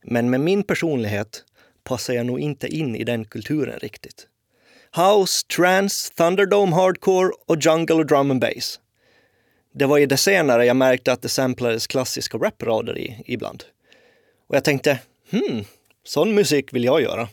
men 0.04 0.30
med 0.30 0.40
min 0.40 0.64
personlighet 0.64 1.44
passar 1.84 2.14
jag 2.14 2.26
nog 2.26 2.40
inte 2.40 2.68
in 2.68 2.96
i 2.96 3.04
den 3.04 3.26
kulturen 3.26 3.80
riktigt. 3.80 4.28
House, 4.96 5.48
trance, 5.48 6.14
Thunderdome 6.14 6.76
hardcore 6.76 7.32
och 7.46 7.58
jungle 7.62 7.96
och 7.96 8.06
drum 8.06 8.32
and 8.32 8.42
bass. 8.42 8.80
Det 9.74 9.86
var 9.86 10.00
i 10.00 10.06
det 10.06 10.18
senare 10.18 10.66
jag 10.66 10.76
märkte 10.76 11.12
att 11.12 11.22
det 11.22 11.30
samplades 11.30 11.88
klassiska 11.88 12.38
raprader 12.38 12.98
i 12.98 13.24
ibland. 13.26 13.64
Och 14.48 14.56
jag 14.56 14.64
tänkte, 14.64 15.00
hmm, 15.32 15.64
sån 16.04 16.36
musik 16.36 16.74
vill 16.74 16.84
jag 16.84 17.02
göra. 17.02 17.30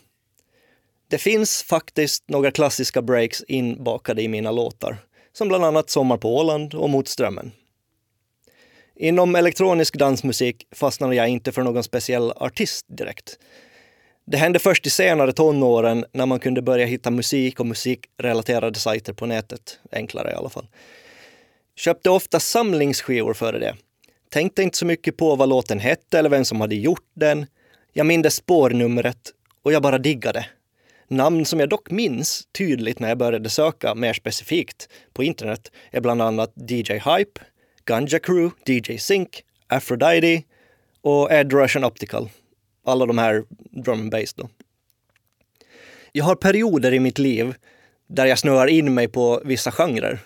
Det 1.09 1.19
finns 1.19 1.63
faktiskt 1.63 2.25
några 2.29 2.51
klassiska 2.51 3.03
breaks 3.03 3.43
inbakade 3.49 4.23
i 4.23 4.29
mina 4.29 4.51
låtar, 4.51 4.97
som 5.33 5.49
bland 5.49 5.65
annat 5.65 5.91
Sommar 5.91 6.17
på 6.17 6.37
Åland 6.37 6.75
och 6.75 6.91
Mot 6.91 7.09
strömmen. 7.09 7.53
Inom 8.97 9.35
elektronisk 9.35 9.99
dansmusik 9.99 10.67
fastnade 10.73 11.15
jag 11.15 11.29
inte 11.29 11.53
för 11.53 11.63
någon 11.63 11.85
speciell 11.85 12.33
artist 12.37 12.87
direkt. 12.89 13.39
Det 14.25 14.37
hände 14.37 14.59
först 14.59 14.87
i 14.87 14.91
senare 14.91 15.33
tonåren 15.33 16.05
när 16.13 16.27
man 16.27 16.41
kunde 16.41 16.63
börja 16.63 16.87
hitta 16.87 17.11
musik 17.11 17.61
och 17.61 17.67
musikrelaterade 17.67 18.79
sajter 18.79 19.13
på 19.13 19.27
nätet, 19.27 19.79
enklare 19.93 20.31
i 20.31 20.35
alla 20.35 20.49
fall. 20.49 20.67
Köpte 21.77 22.11
ofta 22.11 22.41
samlingsskivor 22.41 23.35
före 23.35 23.59
det. 23.59 23.77
Tänkte 24.31 24.63
inte 24.63 24.79
så 24.79 24.87
mycket 24.87 25.17
på 25.17 25.37
vad 25.37 25.49
låten 25.49 25.81
hette 25.81 26.19
eller 26.19 26.31
vem 26.31 26.45
som 26.45 26.61
hade 26.61 26.75
gjort 26.75 27.07
den. 27.15 27.47
Jag 27.93 28.07
mindes 28.07 28.35
spårnumret 28.35 29.31
och 29.63 29.73
jag 29.73 29.83
bara 29.83 29.99
diggade. 29.99 30.47
Namn 31.09 31.45
som 31.45 31.61
jag 31.61 31.69
dock 31.69 31.91
minns 31.91 32.49
tydligt 32.53 32.99
när 32.99 33.09
jag 33.09 33.19
började 33.19 33.51
söka 33.51 33.95
mer 33.95 34.13
specifikt 34.13 34.89
på 35.13 35.23
internet 35.23 35.73
är 35.91 36.01
bland 36.01 36.23
annat 36.23 36.53
DJ 36.57 36.93
Hype, 36.93 37.41
Ganja 37.85 38.19
Crew, 38.19 38.51
DJ 38.67 38.99
Sync, 38.99 39.29
Aphrodite 39.67 40.43
och 41.01 41.33
Ed 41.33 41.53
Russian 41.53 41.85
Optical. 41.85 42.29
Alla 42.85 43.07
de 43.07 43.19
här 43.19 43.45
drum 43.71 44.01
and 44.01 44.11
bass 44.11 44.35
då. 44.35 44.49
Jag 46.13 46.25
har 46.25 46.35
perioder 46.35 46.95
i 46.95 47.01
mitt 47.01 47.19
liv 47.19 47.55
där 48.07 48.27
jag 48.27 48.39
snöar 48.39 48.67
in 48.67 48.95
mig 48.95 49.09
på 49.09 49.43
vissa 49.45 49.73
genrer. 49.73 50.21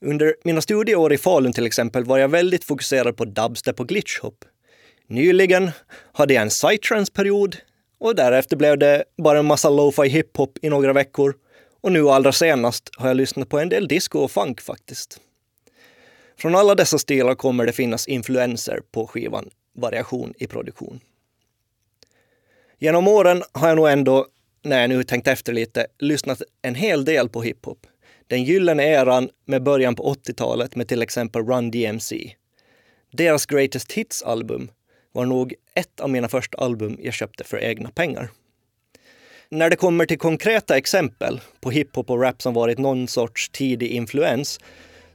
Under 0.00 0.34
mina 0.44 0.60
studieår 0.60 1.12
i 1.12 1.18
Falun 1.18 1.52
till 1.52 1.66
exempel 1.66 2.04
var 2.04 2.18
jag 2.18 2.28
väldigt 2.28 2.64
fokuserad 2.64 3.16
på 3.16 3.24
dubstep 3.24 3.80
och 3.80 3.88
glitchhop. 3.88 4.44
Nyligen 5.06 5.70
hade 6.12 6.34
jag 6.34 6.42
en 6.42 6.48
psytrance-period 6.48 7.56
och 7.98 8.14
därefter 8.14 8.56
blev 8.56 8.78
det 8.78 9.04
bara 9.16 9.38
en 9.38 9.46
massa 9.46 9.70
lo-fi 9.70 10.08
hiphop 10.08 10.58
i 10.62 10.68
några 10.68 10.92
veckor. 10.92 11.34
Och 11.80 11.92
nu 11.92 12.08
allra 12.08 12.32
senast 12.32 12.90
har 12.96 13.08
jag 13.08 13.16
lyssnat 13.16 13.48
på 13.48 13.58
en 13.58 13.68
del 13.68 13.88
disco 13.88 14.18
och 14.18 14.30
funk 14.30 14.60
faktiskt. 14.60 15.20
Från 16.38 16.54
alla 16.54 16.74
dessa 16.74 16.98
stilar 16.98 17.34
kommer 17.34 17.66
det 17.66 17.72
finnas 17.72 18.08
influenser 18.08 18.80
på 18.92 19.06
skivan 19.06 19.50
Variation 19.74 20.34
i 20.38 20.46
produktion. 20.46 21.00
Genom 22.82 23.08
åren 23.08 23.42
har 23.52 23.68
jag 23.68 23.76
nog 23.76 23.88
ändå, 23.88 24.26
när 24.62 24.80
jag 24.80 24.90
nu 24.90 25.02
tänkt 25.02 25.28
efter 25.28 25.52
lite, 25.52 25.86
lyssnat 25.98 26.42
en 26.62 26.74
hel 26.74 27.04
del 27.04 27.28
på 27.28 27.42
hiphop. 27.42 27.86
Den 28.26 28.44
gyllene 28.44 28.84
eran 28.84 29.28
med 29.44 29.62
början 29.62 29.94
på 29.94 30.14
80-talet 30.14 30.76
med 30.76 30.88
till 30.88 31.02
exempel 31.02 31.42
Run 31.42 31.70
DMC. 31.70 32.34
Deras 33.12 33.46
Greatest 33.46 33.92
Hits-album 33.92 34.70
var 35.12 35.24
nog 35.24 35.54
ett 35.74 36.00
av 36.00 36.10
mina 36.10 36.28
första 36.28 36.58
album 36.58 36.98
jag 37.02 37.14
köpte 37.14 37.44
för 37.44 37.58
egna 37.58 37.90
pengar. 37.90 38.30
När 39.48 39.70
det 39.70 39.76
kommer 39.76 40.06
till 40.06 40.18
konkreta 40.18 40.76
exempel 40.76 41.40
på 41.60 41.70
hiphop 41.70 42.10
och 42.10 42.20
rap 42.20 42.42
som 42.42 42.54
varit 42.54 42.78
någon 42.78 43.08
sorts 43.08 43.48
tidig 43.48 43.88
influens 43.88 44.60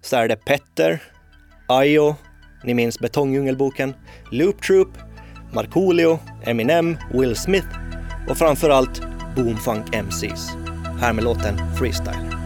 så 0.01 0.15
är 0.15 0.27
det 0.27 0.36
Petter, 0.36 1.03
Ayo, 1.67 2.15
ni 2.63 2.74
minns 2.74 3.00
Betongdjungelboken, 3.00 3.93
Loop 4.31 4.62
Troop, 4.62 4.89
Markoolio, 5.54 6.20
Eminem, 6.44 6.98
Will 7.13 7.36
Smith 7.36 7.68
och 8.30 8.38
framförallt 8.38 9.01
Boomfunk 9.36 9.96
MCs. 9.96 10.50
Här 11.00 11.13
med 11.13 11.24
låten 11.24 11.75
Freestyle. 11.77 12.38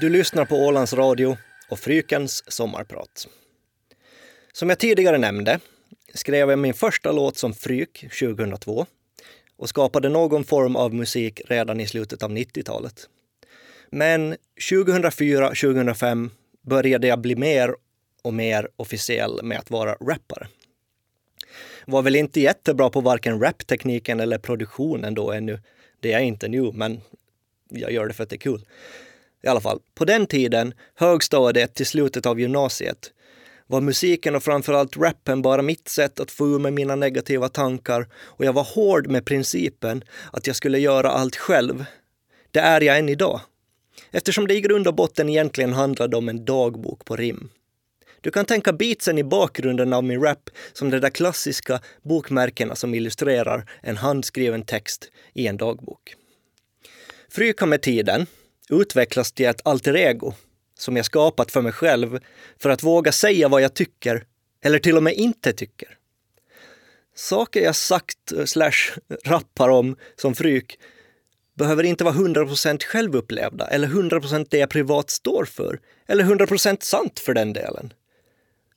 Du 0.00 0.08
lyssnar 0.08 0.44
på 0.44 0.56
Ålands 0.66 0.92
Radio 0.92 1.36
och 1.68 1.78
Frykens 1.78 2.52
sommarprat. 2.52 3.28
Som 4.52 4.68
jag 4.68 4.78
tidigare 4.78 5.18
nämnde 5.18 5.60
skrev 6.14 6.50
jag 6.50 6.58
min 6.58 6.74
första 6.74 7.12
låt 7.12 7.36
som 7.36 7.54
Fryk 7.54 8.00
2002 8.20 8.86
och 9.56 9.68
skapade 9.68 10.08
någon 10.08 10.44
form 10.44 10.76
av 10.76 10.94
musik 10.94 11.40
redan 11.46 11.80
i 11.80 11.86
slutet 11.86 12.22
av 12.22 12.30
90-talet. 12.30 13.08
Men 13.90 14.36
2004-2005 14.70 16.30
började 16.62 17.06
jag 17.06 17.20
bli 17.20 17.36
mer 17.36 17.74
och 18.22 18.34
mer 18.34 18.68
officiell 18.76 19.40
med 19.42 19.58
att 19.58 19.70
vara 19.70 19.92
rappare. 19.92 20.48
Var 21.86 22.02
väl 22.02 22.16
inte 22.16 22.40
jättebra 22.40 22.90
på 22.90 23.00
varken 23.00 23.40
raptekniken 23.40 24.20
eller 24.20 24.38
produktionen 24.38 25.14
då 25.14 25.32
ännu. 25.32 25.60
Det 26.00 26.08
är 26.08 26.12
jag 26.12 26.24
inte 26.24 26.48
nu, 26.48 26.72
men 26.72 27.00
jag 27.68 27.92
gör 27.92 28.06
det 28.06 28.14
för 28.14 28.22
att 28.22 28.30
det 28.30 28.36
är 28.36 28.38
kul. 28.38 28.64
I 29.42 29.48
alla 29.48 29.60
fall, 29.60 29.80
på 29.94 30.04
den 30.04 30.26
tiden, 30.26 30.74
högstadiet 30.94 31.74
till 31.74 31.86
slutet 31.86 32.26
av 32.26 32.40
gymnasiet, 32.40 33.12
var 33.66 33.80
musiken 33.80 34.34
och 34.34 34.42
framförallt 34.42 34.96
rappen 34.96 35.42
bara 35.42 35.62
mitt 35.62 35.88
sätt 35.88 36.20
att 36.20 36.30
få 36.30 36.46
ur 36.46 36.58
mig 36.58 36.72
mina 36.72 36.96
negativa 36.96 37.48
tankar 37.48 38.08
och 38.14 38.44
jag 38.44 38.52
var 38.52 38.64
hård 38.64 39.06
med 39.06 39.24
principen 39.24 40.04
att 40.32 40.46
jag 40.46 40.56
skulle 40.56 40.78
göra 40.78 41.10
allt 41.10 41.36
själv. 41.36 41.84
Det 42.50 42.60
är 42.60 42.80
jag 42.80 42.98
än 42.98 43.08
idag. 43.08 43.40
Eftersom 44.10 44.46
det 44.46 44.54
i 44.54 44.60
grund 44.60 44.88
och 44.88 44.94
botten 44.94 45.28
egentligen 45.28 45.72
handlade 45.72 46.16
om 46.16 46.28
en 46.28 46.44
dagbok 46.44 47.04
på 47.04 47.16
rim. 47.16 47.48
Du 48.20 48.30
kan 48.30 48.44
tänka 48.44 48.72
beatsen 48.72 49.18
i 49.18 49.24
bakgrunden 49.24 49.92
av 49.92 50.04
min 50.04 50.22
rap 50.22 50.50
som 50.72 50.90
de 50.90 50.98
där 50.98 51.10
klassiska 51.10 51.80
bokmärkena 52.02 52.74
som 52.74 52.94
illustrerar 52.94 53.70
en 53.82 53.96
handskriven 53.96 54.62
text 54.62 55.10
i 55.34 55.46
en 55.46 55.56
dagbok. 55.56 56.14
Fryka 57.28 57.66
med 57.66 57.82
tiden 57.82 58.26
utvecklas 58.70 59.32
till 59.32 59.46
ett 59.46 59.60
alter 59.64 59.96
ego 59.96 60.34
som 60.78 60.96
jag 60.96 61.06
skapat 61.06 61.52
för 61.52 61.62
mig 61.62 61.72
själv 61.72 62.18
för 62.58 62.70
att 62.70 62.82
våga 62.82 63.12
säga 63.12 63.48
vad 63.48 63.62
jag 63.62 63.74
tycker 63.74 64.24
eller 64.62 64.78
till 64.78 64.96
och 64.96 65.02
med 65.02 65.14
inte 65.14 65.52
tycker. 65.52 65.98
Saker 67.14 67.60
jag 67.60 67.76
sagt 67.76 68.32
eh, 68.32 68.44
slash 68.44 68.98
rappar 69.24 69.68
om 69.68 69.96
som 70.16 70.34
Fryk 70.34 70.78
behöver 71.54 71.84
inte 71.84 72.04
vara 72.04 72.14
100% 72.14 72.84
självupplevda 72.84 73.66
eller 73.66 73.88
100% 73.88 74.46
det 74.50 74.58
jag 74.58 74.70
privat 74.70 75.10
står 75.10 75.44
för, 75.44 75.80
eller 76.06 76.24
100% 76.24 76.76
sant 76.80 77.20
för 77.20 77.34
den 77.34 77.52
delen. 77.52 77.92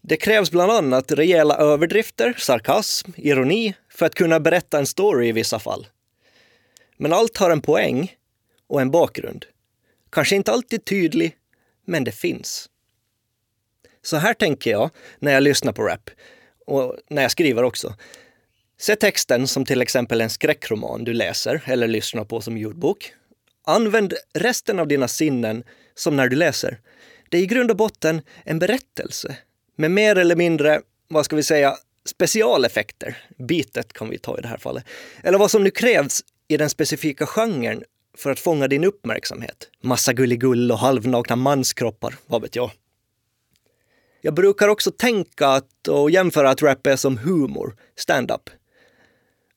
Det 0.01 0.18
krävs 0.18 0.51
bland 0.51 0.72
annat 0.72 1.12
rejäla 1.12 1.58
överdrifter, 1.58 2.34
sarkasm, 2.38 3.12
ironi 3.15 3.75
för 3.89 4.06
att 4.06 4.15
kunna 4.15 4.39
berätta 4.39 4.79
en 4.79 4.86
story 4.86 5.27
i 5.27 5.32
vissa 5.32 5.60
fall. 5.60 5.88
Men 6.98 7.13
allt 7.13 7.38
har 7.38 7.50
en 7.50 7.62
poäng 7.62 8.15
och 8.68 8.82
en 8.82 8.91
bakgrund. 8.91 9.46
Kanske 10.10 10.36
inte 10.36 10.51
alltid 10.51 10.86
tydlig, 10.86 11.36
men 11.89 12.03
det 12.03 12.12
finns. 12.12 12.69
Så 14.01 14.17
här 14.17 14.34
tänker 14.34 14.72
jag 14.72 14.89
när 15.19 15.31
jag 15.31 15.43
lyssnar 15.43 15.74
på 15.74 15.84
rap 15.84 16.10
och 16.65 16.96
när 17.10 17.22
jag 17.22 17.31
skriver 17.31 17.63
också. 17.63 17.96
Se 18.77 18.96
texten 18.96 19.48
som 19.48 19.65
till 19.65 19.81
exempel 19.81 20.22
en 20.22 20.29
skräckroman 20.29 21.03
du 21.03 21.13
läser 21.13 21.62
eller 21.65 21.88
lyssnar 21.88 22.25
på 22.25 22.41
som 22.41 22.58
ljudbok. 22.58 23.13
Använd 23.65 24.13
resten 24.34 24.79
av 24.79 24.88
dina 24.88 25.08
sinnen 25.08 25.63
som 25.96 26.15
när 26.15 26.27
du 26.27 26.36
läser. 26.36 26.79
Det 27.29 27.38
är 27.38 27.41
i 27.41 27.46
grund 27.46 27.72
och 27.72 27.77
botten 27.77 28.22
en 28.43 28.60
berättelse 28.60 29.38
med 29.75 29.91
mer 29.91 30.15
eller 30.15 30.36
mindre, 30.36 30.81
vad 31.08 31.25
ska 31.25 31.36
vi 31.36 31.43
säga, 31.43 31.77
specialeffekter. 32.05 33.17
Bitet 33.38 33.93
kan 33.93 34.10
vi 34.10 34.17
ta 34.17 34.38
i 34.38 34.41
det 34.41 34.48
här 34.48 34.58
fallet. 34.58 34.84
Eller 35.24 35.38
vad 35.38 35.51
som 35.51 35.63
nu 35.63 35.72
krävs 35.72 36.24
i 36.48 36.58
den 36.58 36.69
specifika 36.69 37.25
genren 37.25 37.84
för 38.20 38.32
att 38.32 38.40
fånga 38.40 38.68
din 38.68 38.84
uppmärksamhet. 38.84 39.70
Massa 39.82 40.14
gulligull 40.14 40.72
och 40.72 40.80
halvnakna 40.80 41.36
manskroppar, 41.36 42.16
vad 42.28 42.42
vet 42.42 42.56
jag. 42.56 42.72
Jag 44.22 44.34
brukar 44.34 44.68
också 44.68 44.92
tänka 44.92 45.48
att, 45.48 45.88
och 45.88 46.12
jämföra 46.12 46.50
att 46.50 46.62
rap 46.62 46.88
är 46.88 46.96
som 46.96 47.18
humor, 47.18 47.76
stand-up. 47.96 48.50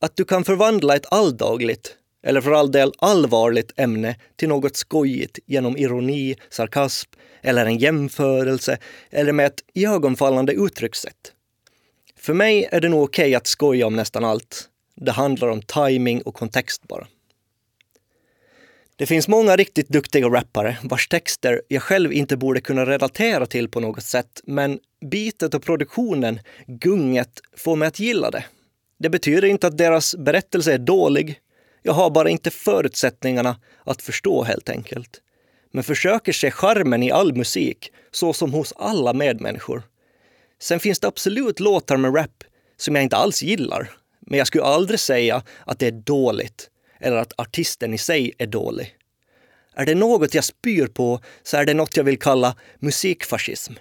Att 0.01 0.17
du 0.17 0.25
kan 0.25 0.45
förvandla 0.45 0.97
ett 0.97 1.13
alldagligt, 1.13 1.97
eller 2.23 2.41
för 2.41 2.53
all 2.53 2.71
del 2.73 2.93
allvarligt 2.99 3.73
ämne 3.77 4.17
till 4.37 4.49
något 4.49 4.77
skojigt 4.77 5.39
genom 5.47 5.77
ironi, 5.77 6.37
sarkasm 6.51 7.11
eller 7.43 7.67
en 7.67 7.79
jämförelse 7.79 8.79
eller 9.11 9.33
med 9.33 9.47
ett 9.47 9.61
iögonfallande 9.75 10.53
uttryckssätt. 10.53 11.33
För 12.17 12.35
mig 12.35 12.69
är 12.71 12.81
det 12.81 12.89
nog 12.89 13.03
okej 13.03 13.23
okay 13.23 13.35
att 13.35 13.47
skoja 13.47 13.87
om 13.87 13.97
nästan 13.97 14.25
allt. 14.25 14.69
Det 14.97 15.13
handlar 15.13 15.49
om 15.49 15.63
timing 15.63 16.23
och 16.23 16.35
kontext 16.35 16.89
bara. 16.89 17.07
Det 19.03 19.07
finns 19.07 19.29
många 19.29 19.57
riktigt 19.57 19.89
duktiga 19.89 20.29
rappare 20.29 20.79
vars 20.83 21.09
texter 21.09 21.63
jag 21.69 21.83
själv 21.83 22.13
inte 22.13 22.37
borde 22.37 22.61
kunna 22.61 22.87
relatera 22.87 23.47
till 23.47 23.69
på 23.69 23.81
något 23.81 24.03
sätt, 24.03 24.41
men 24.45 24.79
bitet 25.11 25.55
och 25.55 25.63
produktionen, 25.63 26.41
gunget, 26.67 27.41
får 27.57 27.77
mig 27.77 27.89
att 27.89 28.01
gilla 28.01 28.31
det. 28.31 28.45
Det 28.99 29.11
betyder 29.11 29.49
inte 29.49 29.67
att 29.67 29.79
deras 29.79 30.15
berättelse 30.17 30.73
är 30.73 30.79
dålig. 30.79 31.41
Jag 31.83 31.93
har 31.93 32.11
bara 32.11 32.31
inte 32.31 32.51
förutsättningarna 32.51 33.57
att 33.85 34.03
förstå 34.03 34.43
helt 34.43 34.69
enkelt. 34.69 35.21
Men 35.73 35.85
försöker 35.85 36.33
se 36.33 36.51
charmen 36.51 37.03
i 37.03 37.11
all 37.11 37.35
musik, 37.35 37.93
så 38.11 38.33
som 38.33 38.53
hos 38.53 38.73
alla 38.77 39.13
medmänniskor. 39.13 39.83
Sen 40.61 40.81
finns 40.81 41.01
det 41.01 41.07
absolut 41.07 41.61
låtar 41.61 41.97
med 41.97 42.17
rap 42.17 42.45
som 42.77 42.95
jag 42.95 43.05
inte 43.05 43.17
alls 43.17 43.43
gillar. 43.43 43.91
Men 44.21 44.39
jag 44.39 44.47
skulle 44.47 44.65
aldrig 44.65 45.01
säga 45.01 45.43
att 45.67 45.79
det 45.79 45.87
är 45.87 45.93
dåligt 45.93 46.69
eller 47.03 47.17
att 47.17 47.33
artisten 47.37 47.95
i 47.95 47.99
sig 47.99 48.33
är 48.39 48.47
dålig. 48.47 48.97
Är 49.77 49.87
det 49.87 49.95
något 49.95 50.35
jag 50.35 50.45
spyr 50.45 50.87
på 50.87 51.21
så 51.43 51.57
är 51.57 51.65
det 51.65 51.75
något 51.75 51.97
jag 51.97 52.05
vill 52.05 52.19
kalla 52.19 52.57
musikfascism. 52.79 53.73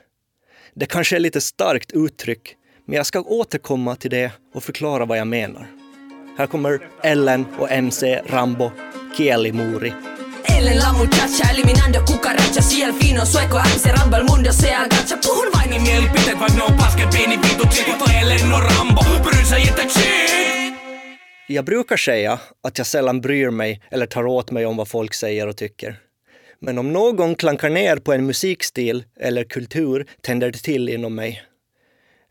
Det 0.73 0.86
kanske 0.86 1.15
är 1.15 1.19
lite 1.19 1.41
starkt 1.41 1.91
uttryck, 1.91 2.55
men 2.86 2.95
jag 2.95 3.05
ska 3.05 3.21
återkomma 3.21 3.95
till 3.95 4.12
det 4.12 4.31
och 4.53 4.63
förklara 4.63 5.05
vad 5.05 5.17
jag 5.17 5.27
menar. 5.27 5.67
Här 6.38 6.47
kommer 6.47 6.79
Ellen 7.03 7.45
och 7.60 7.71
MC 7.71 8.21
Rambo, 8.25 8.71
Kielimuri 9.17 9.93
Ellen 10.45 10.77
la 10.77 10.93
muchacha 10.93 11.51
eliminando 11.51 12.05
cucarachas 12.05 12.73
Y 12.73 12.81
el 12.81 12.93
fino 12.93 13.25
sueco 13.25 13.60
se 13.77 13.91
Rambo 13.91 14.17
el 14.17 14.23
mundo 14.23 14.51
se 14.53 14.71
agacha 14.73 15.17
Puhun 15.17 15.49
vain 15.53 15.69
Niin 15.69 15.81
mielipiteet 15.81 16.39
vaikka 16.39 16.57
ne 16.57 16.63
on 16.63 16.77
pasken 16.77 17.10
pieni 17.10 17.38
vitu 17.38 17.67
chico 17.67 18.05
Ellen 18.21 18.53
on 18.53 18.62
Rambo, 18.62 19.01
bryr 19.23 19.45
sig 19.45 19.62
inte 19.62 19.81
jag 21.51 21.65
brukar 21.65 21.97
säga 21.97 22.39
att 22.63 22.77
jag 22.77 22.87
sällan 22.87 23.21
bryr 23.21 23.49
mig 23.49 23.81
eller 23.91 24.05
tar 24.05 24.25
åt 24.25 24.51
mig 24.51 24.65
om 24.65 24.77
vad 24.77 24.87
folk 24.87 25.13
säger 25.13 25.47
och 25.47 25.57
tycker. 25.57 25.99
Men 26.59 26.77
om 26.77 26.93
någon 26.93 27.35
klankar 27.35 27.69
ner 27.69 27.97
på 27.97 28.13
en 28.13 28.25
musikstil 28.25 29.03
eller 29.19 29.43
kultur 29.43 30.07
tänder 30.21 30.51
det 30.51 30.57
till 30.57 30.89
inom 30.89 31.15
mig. 31.15 31.43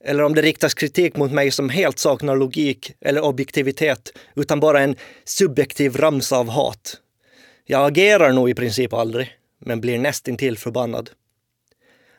Eller 0.05 0.23
om 0.23 0.35
det 0.35 0.43
riktas 0.43 0.75
kritik 0.75 1.17
mot 1.17 1.33
mig 1.33 1.51
som 1.51 1.69
helt 1.69 1.99
saknar 1.99 2.37
logik 2.37 2.93
eller 3.01 3.21
objektivitet, 3.25 4.13
utan 4.37 4.61
bara 4.61 4.81
en 4.81 4.97
subjektiv 5.25 5.97
ramsa 5.97 6.37
av 6.37 6.49
hat. 6.49 6.97
Jag 7.65 7.87
agerar 7.87 8.33
nog 8.33 8.51
i 8.51 8.55
princip 8.55 8.93
aldrig, 8.93 9.37
men 9.59 9.81
blir 9.81 9.99
nästintill 9.99 10.59
förbannad. 10.59 11.11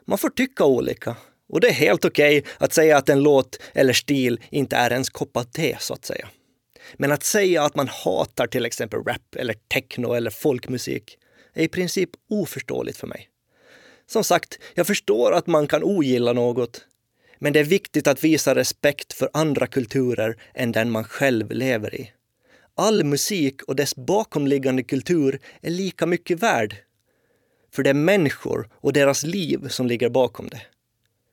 Man 0.06 0.18
får 0.18 0.30
tycka 0.30 0.66
olika, 0.66 1.16
och 1.50 1.60
det 1.60 1.68
är 1.68 1.74
helt 1.74 2.06
okej 2.06 2.40
okay 2.40 2.52
att 2.58 2.74
säga 2.74 2.98
att 2.98 3.10
en 3.10 3.24
låt 3.24 3.60
eller 3.74 3.94
stil 3.94 4.40
inte 4.50 4.76
är 4.76 4.92
ens 4.92 5.10
koppat 5.10 5.54
te, 5.54 5.78
så 5.80 5.94
att 5.94 6.06
säga. 6.06 6.30
Men 6.94 7.12
att 7.12 7.24
säga 7.24 7.64
att 7.64 7.76
man 7.76 7.88
hatar 7.88 8.48
till 8.48 8.66
exempel 8.66 9.04
rap 9.04 9.36
eller 9.36 9.56
techno 9.68 10.14
eller 10.14 10.32
folkmusik 10.32 11.18
är 11.54 11.64
i 11.64 11.68
princip 11.68 12.10
oförståeligt 12.30 12.98
för 12.98 13.08
mig. 13.08 13.30
Som 14.08 14.24
sagt, 14.24 14.60
jag 14.74 14.88
förstår 14.88 15.32
att 15.34 15.48
man 15.48 15.68
kan 15.68 15.84
ogilla 15.84 16.34
något, 16.34 16.86
men 17.40 17.54
det 17.54 17.60
är 17.60 17.64
viktigt 17.64 18.08
att 18.08 18.24
visa 18.24 18.56
respekt 18.56 19.14
för 19.14 19.30
andra 19.34 19.68
kulturer 19.68 20.42
än 20.54 20.72
den 20.72 20.92
man 20.92 21.04
själv 21.04 21.52
lever 21.52 21.96
i. 21.96 22.12
All 22.76 23.04
musik 23.04 23.62
och 23.62 23.76
dess 23.76 23.96
bakomliggande 23.96 24.84
kultur 24.84 25.40
är 25.62 25.70
lika 25.70 26.06
mycket 26.06 26.40
värd. 26.40 26.76
För 27.74 27.84
det 27.84 27.90
är 27.90 27.94
människor 27.94 28.70
och 28.74 28.94
deras 28.94 29.24
liv 29.24 29.68
som 29.68 29.88
ligger 29.88 30.10
bakom 30.10 30.48
det. 30.48 30.62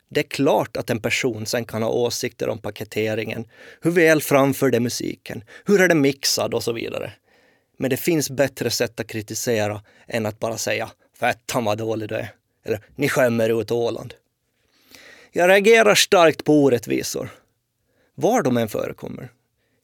Det 0.08 0.20
är 0.20 0.28
klart 0.28 0.76
att 0.76 0.90
en 0.90 1.00
person 1.00 1.46
sen 1.46 1.64
kan 1.64 1.82
ha 1.82 1.90
åsikter 1.90 2.48
om 2.48 2.58
paketeringen, 2.58 3.44
hur 3.80 3.90
väl 3.90 4.22
framför 4.22 4.70
det 4.70 4.80
musiken, 4.80 5.44
hur 5.64 5.80
är 5.80 5.88
det 5.88 5.94
mixad 5.94 6.54
och 6.54 6.62
så 6.62 6.72
vidare. 6.72 7.12
Men 7.76 7.90
det 7.90 7.96
finns 7.96 8.30
bättre 8.30 8.70
sätt 8.70 9.00
att 9.00 9.06
kritisera 9.06 9.82
än 10.06 10.26
att 10.26 10.38
bara 10.38 10.58
säga 10.58 10.90
“Fettan 11.20 11.64
vad 11.64 11.78
dålig 11.78 12.08
du 12.08 12.14
är” 12.14 12.32
eller 12.64 12.80
“Ni 12.96 13.08
skämmer 13.08 13.60
ut 13.60 13.70
Åland”. 13.70 14.14
Jag 15.32 15.48
reagerar 15.48 15.94
starkt 15.94 16.44
på 16.44 16.62
orättvisor, 16.62 17.28
var 18.14 18.42
de 18.42 18.56
än 18.56 18.68
förekommer. 18.68 19.30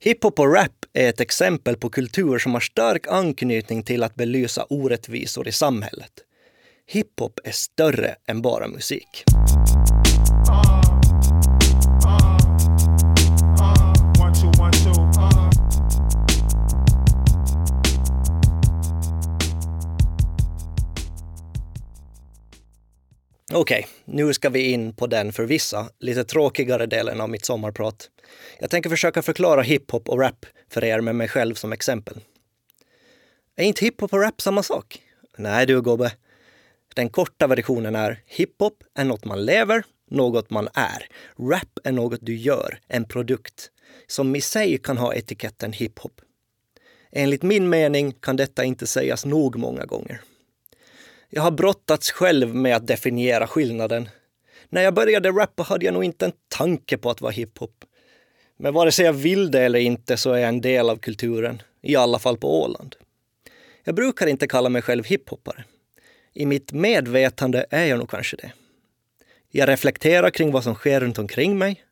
Hiphop 0.00 0.38
och 0.38 0.54
rap 0.54 0.84
är 0.92 1.08
ett 1.08 1.20
exempel 1.20 1.76
på 1.76 1.90
kultur 1.90 2.38
som 2.38 2.52
har 2.52 2.60
stark 2.60 3.06
anknytning 3.06 3.82
till 3.82 4.02
att 4.02 4.14
belysa 4.14 4.66
orättvisor 4.68 5.48
i 5.48 5.52
samhället. 5.52 6.12
Hiphop 6.86 7.40
är 7.44 7.52
större 7.52 8.16
än 8.26 8.42
bara 8.42 8.68
musik. 8.68 9.24
Okej, 23.56 23.86
okay, 23.86 24.14
nu 24.16 24.34
ska 24.34 24.50
vi 24.50 24.72
in 24.72 24.96
på 24.96 25.06
den 25.06 25.32
för 25.32 25.44
vissa 25.44 25.88
lite 26.00 26.24
tråkigare 26.24 26.86
delen 26.86 27.20
av 27.20 27.30
mitt 27.30 27.44
sommarprat. 27.44 28.10
Jag 28.58 28.70
tänker 28.70 28.90
försöka 28.90 29.22
förklara 29.22 29.62
hiphop 29.62 30.08
och 30.08 30.20
rap 30.20 30.46
för 30.70 30.84
er 30.84 31.00
med 31.00 31.14
mig 31.14 31.28
själv 31.28 31.54
som 31.54 31.72
exempel. 31.72 32.20
Är 33.56 33.64
inte 33.64 33.84
hiphop 33.84 34.12
och 34.12 34.20
rap 34.20 34.40
samma 34.40 34.62
sak? 34.62 35.02
Nej 35.36 35.66
du 35.66 35.82
gubbe. 35.82 36.12
Den 36.94 37.08
korta 37.08 37.46
versionen 37.46 37.96
är 37.96 38.22
hiphop 38.26 38.82
är 38.94 39.04
något 39.04 39.24
man 39.24 39.44
lever, 39.44 39.84
något 40.10 40.50
man 40.50 40.68
är. 40.74 41.06
Rap 41.50 41.78
är 41.84 41.92
något 41.92 42.20
du 42.22 42.36
gör, 42.36 42.78
en 42.88 43.04
produkt, 43.04 43.70
som 44.06 44.36
i 44.36 44.40
sig 44.40 44.78
kan 44.78 44.98
ha 44.98 45.14
etiketten 45.14 45.72
hiphop. 45.72 46.20
Enligt 47.12 47.42
min 47.42 47.68
mening 47.68 48.12
kan 48.12 48.36
detta 48.36 48.64
inte 48.64 48.86
sägas 48.86 49.24
nog 49.24 49.56
många 49.56 49.84
gånger. 49.84 50.20
Jag 51.30 51.42
har 51.42 51.50
brottats 51.50 52.10
själv 52.10 52.54
med 52.54 52.76
att 52.76 52.86
definiera 52.86 53.46
skillnaden. 53.46 54.08
När 54.68 54.82
jag 54.82 54.94
började 54.94 55.30
rappa 55.30 55.62
hade 55.62 55.84
jag 55.84 55.94
nog 55.94 56.04
inte 56.04 56.24
en 56.24 56.32
tanke 56.48 56.98
på 56.98 57.10
att 57.10 57.20
vara 57.20 57.32
hiphop. 57.32 57.84
Men 58.56 58.74
vare 58.74 58.92
sig 58.92 59.04
jag 59.04 59.12
vill 59.12 59.50
det 59.50 59.60
eller 59.60 59.78
inte 59.78 60.16
så 60.16 60.32
är 60.32 60.38
jag 60.38 60.48
en 60.48 60.60
del 60.60 60.90
av 60.90 60.96
kulturen, 60.96 61.62
i 61.82 61.96
alla 61.96 62.18
fall 62.18 62.36
på 62.36 62.62
Åland. 62.62 62.96
Jag 63.84 63.94
brukar 63.94 64.26
inte 64.26 64.46
kalla 64.46 64.68
mig 64.68 64.82
själv 64.82 65.04
hiphoppare. 65.04 65.64
I 66.32 66.46
mitt 66.46 66.72
medvetande 66.72 67.66
är 67.70 67.84
jag 67.84 67.98
nog 67.98 68.10
kanske 68.10 68.36
det. 68.36 68.52
Jag 69.56 69.68
reflekterar 69.68 70.30
kring 70.30 70.50
vad 70.50 70.64
som 70.64 70.74
sker 70.74 71.00
runt 71.00 71.18
omkring 71.18 71.58
mig. 71.58 71.84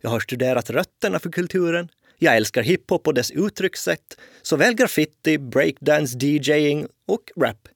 Jag 0.00 0.10
har 0.10 0.20
studerat 0.20 0.70
rötterna 0.70 1.18
för 1.18 1.30
kulturen. 1.30 1.88
Jag 2.18 2.36
älskar 2.36 2.62
hiphop 2.62 3.06
och 3.06 3.14
dess 3.14 3.30
uttryckssätt, 3.30 4.18
såväl 4.42 4.74
graffiti, 4.74 5.38
breakdance, 5.38 6.18
DJing 6.18 6.86
och 7.06 7.32
rap. 7.36 7.68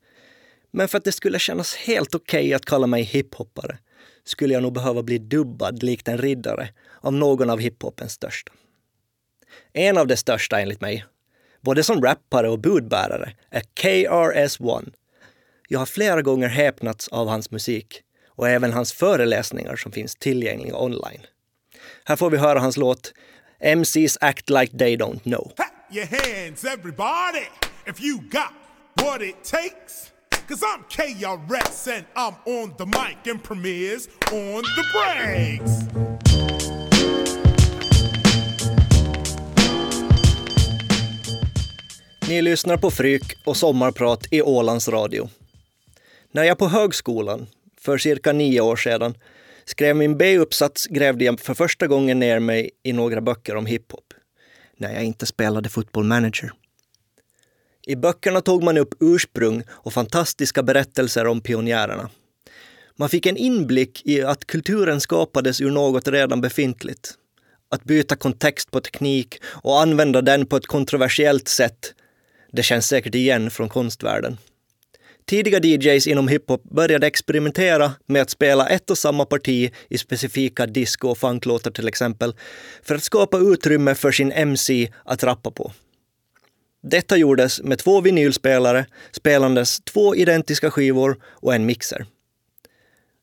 Men 0.71 0.89
för 0.89 0.99
att 0.99 1.05
det 1.05 1.13
skulle 1.13 1.39
kännas 1.39 1.75
helt 1.75 2.15
okej 2.15 2.41
okay 2.41 2.55
att 2.55 2.65
kalla 2.65 2.87
mig 2.87 3.03
hiphoppare 3.03 3.79
skulle 4.25 4.55
jag 4.55 4.63
nog 4.63 4.73
behöva 4.73 5.03
bli 5.03 5.19
dubbad 5.19 5.83
likt 5.83 6.09
en 6.09 6.19
riddare 6.19 6.69
av 7.01 7.13
någon 7.13 7.51
av 7.51 7.59
hiphopens 7.59 8.13
största. 8.13 8.53
En 9.73 9.99
av 9.99 10.07
de 10.07 10.17
största 10.17 10.61
enligt 10.61 10.81
mig, 10.81 11.05
både 11.61 11.83
som 11.83 12.03
rappare 12.03 12.49
och 12.49 12.59
budbärare, 12.59 13.33
är 13.51 13.63
KRS-One. 13.81 14.91
Jag 15.69 15.79
har 15.79 15.87
flera 15.87 16.23
gånger 16.23 16.49
häpnats 16.49 17.09
av 17.09 17.29
hans 17.29 17.51
musik 17.51 18.03
och 18.41 18.49
även 18.49 18.73
hans 18.73 18.93
föreläsningar 18.93 19.77
som 19.77 19.93
finns 19.93 20.17
tillgängliga 20.17 20.77
online. 20.77 21.21
Här 22.05 22.17
får 22.17 22.31
vi 22.31 22.37
höra 22.37 22.61
hans 22.61 22.77
låt 22.77 23.13
MCs 23.77 24.19
act 24.21 24.51
like 24.51 24.79
they 24.79 24.97
don't 24.97 25.21
know. 25.23 25.53
Your 25.91 26.07
hands, 26.07 26.65
everybody, 26.65 27.47
if 27.87 28.03
you 28.03 28.19
got 28.19 28.53
what 29.03 29.23
it 29.23 29.45
takes. 29.45 30.13
Cause 30.49 30.63
I'm 30.63 30.85
KRS 30.89 31.89
and 31.97 32.05
I'm 32.15 32.35
on 32.47 32.75
the 32.79 32.87
mic 32.87 33.33
and 33.33 33.43
premieres 33.43 34.09
on 34.33 34.63
the 34.63 34.85
breaks. 34.95 35.71
Ni 42.29 42.43
lyssnar 42.43 42.77
på 42.77 42.91
Fryk 42.91 43.47
och 43.47 43.57
Sommarprat 43.57 44.27
i 44.31 44.43
Ålands 44.43 44.89
Radio. 44.89 45.29
När 46.33 46.45
jag 46.45 46.59
på 46.59 46.69
högskolan, 46.69 47.47
för 47.83 47.99
cirka 47.99 48.33
nio 48.33 48.61
år 48.61 48.77
sedan, 48.77 49.15
skrev 49.65 49.97
min 49.97 50.19
B-uppsats 50.19 50.87
grävde 50.87 51.25
jag 51.25 51.41
för 51.41 51.55
första 51.55 51.87
gången 51.87 52.19
ner 52.19 52.39
mig 52.39 52.71
i 52.83 52.93
några 52.93 53.21
böcker 53.21 53.57
om 53.57 53.67
hiphop. 53.67 54.15
När 54.77 54.95
jag 54.95 55.05
inte 55.05 55.27
spelade 55.27 55.69
football 55.69 56.05
manager. 56.05 56.53
I 57.87 57.97
böckerna 57.97 58.41
tog 58.41 58.63
man 58.63 58.79
upp 58.79 58.95
ursprung 59.01 59.63
och 59.69 59.93
fantastiska 59.93 60.63
berättelser 60.63 61.27
om 61.27 61.41
pionjärerna. 61.41 62.11
Man 62.97 63.09
fick 63.09 63.27
en 63.27 63.37
inblick 63.37 64.03
i 64.07 64.23
att 64.23 64.47
kulturen 64.47 65.01
skapades 65.01 65.61
ur 65.61 65.71
något 65.71 66.09
redan 66.09 66.41
befintligt. 66.41 67.15
Att 67.71 67.85
byta 67.85 68.17
kontext 68.17 68.71
på 68.71 68.81
teknik 68.81 69.39
och 69.45 69.81
använda 69.81 70.23
den 70.23 70.47
på 70.47 70.57
ett 70.57 70.67
kontroversiellt 70.67 71.49
sätt, 71.49 71.95
det 72.53 72.63
känns 72.63 72.87
säkert 72.87 73.15
igen 73.15 73.51
från 73.51 73.69
konstvärlden. 73.69 74.37
Tidiga 75.27 75.59
DJs 75.59 76.07
inom 76.07 76.29
hiphop 76.29 76.63
började 76.63 77.07
experimentera 77.07 77.93
med 78.07 78.23
att 78.23 78.31
spela 78.31 78.69
ett 78.69 78.91
och 78.91 78.99
samma 78.99 79.25
parti 79.25 79.73
i 79.89 79.99
specifika 79.99 80.67
disco 80.67 81.09
och 81.09 81.19
funklåtar 81.19 81.71
till 81.71 81.89
exempel, 81.89 82.35
för 82.83 82.95
att 82.95 83.03
skapa 83.03 83.39
utrymme 83.39 83.95
för 83.95 84.13
sin 84.13 84.33
MC 84.33 84.93
att 85.05 85.25
rappa 85.25 85.51
på. 85.51 85.73
Detta 86.83 87.17
gjordes 87.17 87.63
med 87.63 87.79
två 87.79 88.01
vinylspelare, 88.01 88.87
spelandes 89.11 89.81
två 89.81 90.17
identiska 90.17 90.71
skivor 90.71 91.17
och 91.25 91.55
en 91.55 91.67
mixer. 91.67 92.07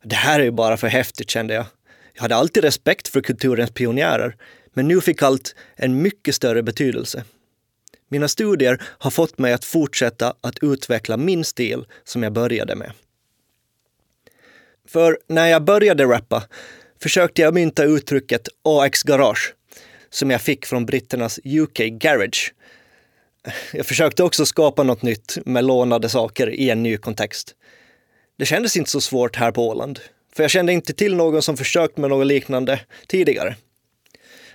Det 0.04 0.16
här 0.16 0.40
är 0.40 0.44
ju 0.44 0.52
bara 0.52 0.78
för 0.78 0.88
häftigt 0.88 1.30
kände 1.30 1.54
jag. 1.54 1.66
Jag 2.14 2.22
hade 2.22 2.36
alltid 2.36 2.64
respekt 2.64 3.08
för 3.08 3.22
kulturens 3.22 3.72
pionjärer, 3.72 4.36
men 4.74 4.88
nu 4.88 5.02
fick 5.02 5.22
allt 5.22 5.56
en 5.76 6.02
mycket 6.02 6.36
större 6.36 6.64
betydelse. 6.64 7.24
Mina 8.10 8.28
studier 8.28 8.82
har 8.84 9.12
fått 9.12 9.38
mig 9.38 9.54
att 9.54 9.66
fortsätta 9.66 10.34
att 10.42 10.64
utveckla 10.64 11.18
min 11.18 11.44
stil 11.44 11.86
som 12.04 12.24
jag 12.24 12.34
började 12.34 12.76
med. 12.76 12.92
För 14.88 15.20
när 15.28 15.48
jag 15.48 15.64
började 15.64 16.04
rappa 16.04 16.44
försökte 17.02 17.42
jag 17.42 17.54
mynta 17.54 17.84
uttrycket 17.84 18.48
AX 18.64 19.04
Garage 19.04 19.54
som 20.10 20.32
jag 20.32 20.42
fick 20.42 20.66
från 20.66 20.86
britternas 20.86 21.40
UK 21.46 21.78
Garage. 21.78 22.54
Jag 23.74 23.86
försökte 23.86 24.24
också 24.24 24.46
skapa 24.46 24.84
något 24.84 25.02
nytt 25.02 25.38
med 25.46 25.66
lånade 25.66 26.10
saker 26.10 26.50
i 26.50 26.70
en 26.70 26.84
ny 26.84 26.98
kontext. 26.98 27.56
Det 28.38 28.46
kändes 28.46 28.78
inte 28.78 28.92
så 28.92 29.02
svårt 29.02 29.36
här 29.36 29.52
på 29.52 29.68
Åland, 29.68 30.00
för 30.36 30.44
jag 30.44 30.52
kände 30.52 30.74
inte 30.74 30.94
till 30.94 31.16
någon 31.16 31.42
som 31.42 31.58
försökt 31.58 31.98
med 31.98 32.10
något 32.10 32.28
liknande 32.28 32.80
tidigare. 33.08 33.56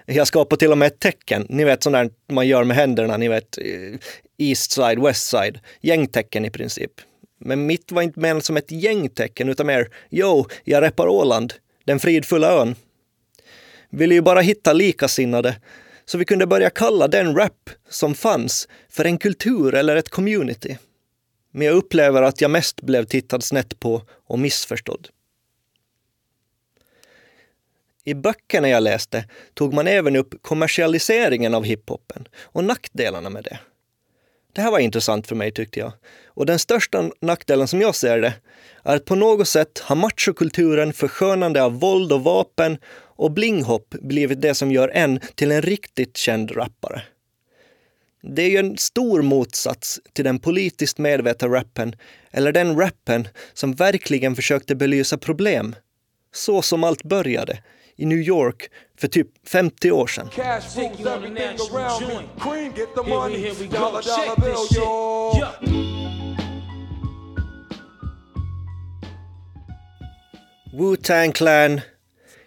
Jag 0.07 0.27
skapade 0.27 0.59
till 0.59 0.73
och 0.73 0.79
med 0.79 0.87
ett 0.87 1.01
tecken, 1.01 1.47
ni 1.49 1.65
vet 1.65 1.83
sånt 1.83 1.95
där 1.95 2.11
man 2.29 2.49
gör 2.49 2.65
med 2.65 2.77
händerna, 2.77 3.17
ni 3.17 3.29
vet 3.29 3.59
eh, 3.59 3.99
East 4.39 4.73
side, 4.73 4.99
West 4.99 5.27
side, 5.27 5.61
gängtecken 5.81 6.45
i 6.45 6.51
princip. 6.51 6.93
Men 7.41 7.67
mitt 7.67 7.93
var 7.93 8.03
inte 8.03 8.21
menat 8.21 8.45
som 8.45 8.57
ett 8.57 8.71
gängtecken 8.71 9.49
utan 9.49 9.67
mer, 9.67 9.89
jo, 10.11 10.47
jag 10.65 10.83
reppar 10.83 11.09
Åland, 11.09 11.55
den 11.85 12.01
fridfulla 12.01 12.53
ön. 12.53 12.75
Ville 13.91 14.15
ju 14.15 14.21
bara 14.21 14.41
hitta 14.41 14.73
likasinnade, 14.73 15.57
så 16.05 16.19
vi 16.19 16.25
kunde 16.25 16.47
börja 16.47 16.71
kalla 16.71 17.09
den 17.09 17.37
rap 17.37 17.71
som 17.89 18.15
fanns 18.15 18.69
för 18.89 19.05
en 19.05 19.19
kultur 19.19 19.75
eller 19.75 19.97
ett 19.97 20.09
community. 20.09 20.77
Men 21.53 21.67
jag 21.67 21.77
upplever 21.77 22.23
att 22.23 22.41
jag 22.41 22.51
mest 22.51 22.83
blev 22.83 23.05
tittad 23.05 23.45
snett 23.45 23.81
på 23.81 24.03
och 24.27 24.39
missförstådd. 24.39 25.09
I 28.05 28.15
böckerna 28.15 28.69
jag 28.69 28.83
läste 28.83 29.25
tog 29.55 29.75
man 29.75 29.87
även 29.87 30.17
upp 30.17 30.35
kommersialiseringen 30.43 31.55
av 31.55 31.65
hiphopen 31.65 32.29
och 32.43 32.65
nackdelarna 32.65 33.31
med 33.31 33.45
det. 33.45 33.59
Det 34.53 34.61
här 34.61 34.71
var 34.71 34.79
intressant 34.79 35.27
för 35.27 35.35
mig 35.35 35.53
tyckte 35.53 35.81
jag. 35.81 35.93
Och 36.27 36.47
den 36.47 36.59
största 36.59 37.11
nackdelen 37.21 37.69
som 37.69 37.81
jag 37.81 37.95
ser 37.95 38.21
det 38.21 38.35
är 38.83 38.97
att 38.97 39.05
på 39.05 39.15
något 39.15 39.49
sätt 39.49 39.79
har 39.79 39.97
machokulturen 39.97 40.93
förskönande 40.93 41.63
av 41.63 41.81
våld 41.81 42.13
och 42.13 42.25
vapen 42.25 42.79
och 42.95 43.31
blinghop 43.31 43.91
blivit 43.91 44.41
det 44.41 44.55
som 44.55 44.73
gör 44.73 44.89
en 44.89 45.21
till 45.35 45.53
en 45.53 45.63
riktigt 45.63 46.17
känd 46.17 46.57
rappare. 46.57 47.03
Det 48.23 48.43
är 48.43 48.51
ju 48.51 48.57
en 48.57 48.79
stor 48.79 49.23
motsats 49.23 50.01
till 50.13 50.25
den 50.25 50.39
politiskt 50.39 50.99
medvetna 50.99 51.49
rappen, 51.49 51.97
eller 52.31 52.53
den 52.53 52.81
rappen 52.81 53.29
som 53.53 53.75
verkligen 53.75 54.37
försökte 54.37 54.75
belysa 54.75 55.19
problem. 55.19 55.75
Så 56.35 56.63
som 56.63 56.85
allt 56.85 57.03
började, 57.03 57.63
i 57.97 58.07
New 58.07 58.19
York 58.19 58.71
för 58.97 59.09
typ 59.09 59.49
50 59.49 59.91
år 59.91 60.07
sedan. 60.07 60.29
Wu-Tang 70.73 71.33
Clan, 71.33 71.81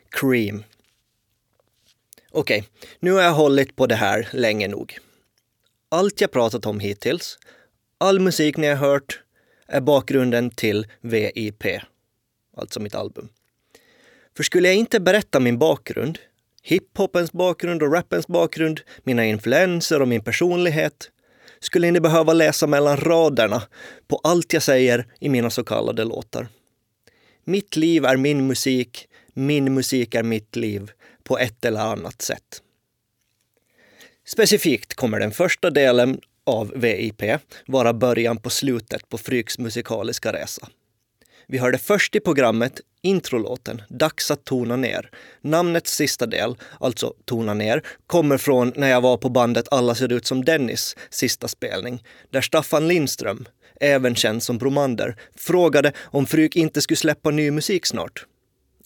Cream. 0.09 0.63
Okej, 2.31 2.59
okay, 2.59 2.63
nu 2.99 3.11
har 3.11 3.21
jag 3.21 3.33
hållit 3.33 3.75
på 3.75 3.87
det 3.87 3.95
här 3.95 4.29
länge 4.31 4.67
nog. 4.67 4.97
Allt 5.89 6.21
jag 6.21 6.31
pratat 6.31 6.65
om 6.65 6.79
hittills, 6.79 7.37
all 7.97 8.19
musik 8.19 8.57
ni 8.57 8.67
har 8.67 8.75
hört, 8.75 9.21
är 9.67 9.81
bakgrunden 9.81 10.49
till 10.49 10.87
VIP, 11.01 11.63
alltså 12.57 12.79
mitt 12.79 12.95
album. 12.95 13.29
För 14.35 14.43
skulle 14.43 14.67
jag 14.67 14.75
inte 14.75 14.99
berätta 14.99 15.39
min 15.39 15.57
bakgrund, 15.57 16.19
hiphopens 16.63 17.31
bakgrund 17.31 17.83
och 17.83 17.93
rappens 17.93 18.27
bakgrund, 18.27 18.81
mina 19.03 19.25
influenser 19.25 20.01
och 20.01 20.07
min 20.07 20.23
personlighet, 20.23 21.11
skulle 21.59 21.91
ni 21.91 21.99
behöva 21.99 22.33
läsa 22.33 22.67
mellan 22.67 22.97
raderna 22.97 23.63
på 24.07 24.19
allt 24.23 24.53
jag 24.53 24.63
säger 24.63 25.07
i 25.19 25.29
mina 25.29 25.49
så 25.49 25.63
kallade 25.63 26.03
låtar. 26.03 26.47
Mitt 27.43 27.75
liv 27.75 28.05
är 28.05 28.17
min 28.17 28.47
musik, 28.47 29.07
min 29.33 29.73
musik 29.73 30.15
är 30.15 30.23
mitt 30.23 30.55
liv 30.55 30.91
på 31.23 31.37
ett 31.37 31.65
eller 31.65 31.79
annat 31.79 32.21
sätt. 32.21 32.61
Specifikt 34.27 34.93
kommer 34.93 35.19
den 35.19 35.31
första 35.31 35.69
delen 35.69 36.19
av 36.43 36.73
VIP 36.75 37.21
vara 37.67 37.93
början 37.93 38.37
på 38.37 38.49
slutet 38.49 39.09
på 39.09 39.17
Fryks 39.17 39.59
musikaliska 39.59 40.33
resa. 40.33 40.67
Vi 41.47 41.57
hörde 41.57 41.77
först 41.77 42.15
i 42.15 42.19
programmet 42.19 42.81
introlåten 43.05 43.81
Dags 43.89 44.31
att 44.31 44.45
tona 44.45 44.75
ner. 44.75 45.09
Namnets 45.41 45.95
sista 45.95 46.25
del, 46.25 46.55
alltså 46.79 47.13
Tona 47.25 47.53
ner, 47.53 47.81
kommer 48.07 48.37
från 48.37 48.73
när 48.75 48.89
jag 48.89 49.01
var 49.01 49.17
på 49.17 49.29
bandet 49.29 49.67
Alla 49.71 49.95
ser 49.95 50.11
ut 50.11 50.25
som 50.25 50.45
Dennis 50.45 50.95
sista 51.09 51.47
spelning, 51.47 52.03
där 52.29 52.41
Staffan 52.41 52.87
Lindström, 52.87 53.45
även 53.79 54.15
känd 54.15 54.43
som 54.43 54.57
Bromander, 54.57 55.15
frågade 55.35 55.91
om 56.03 56.25
Fryk 56.25 56.55
inte 56.55 56.81
skulle 56.81 56.97
släppa 56.97 57.31
ny 57.31 57.51
musik 57.51 57.85
snart. 57.85 58.25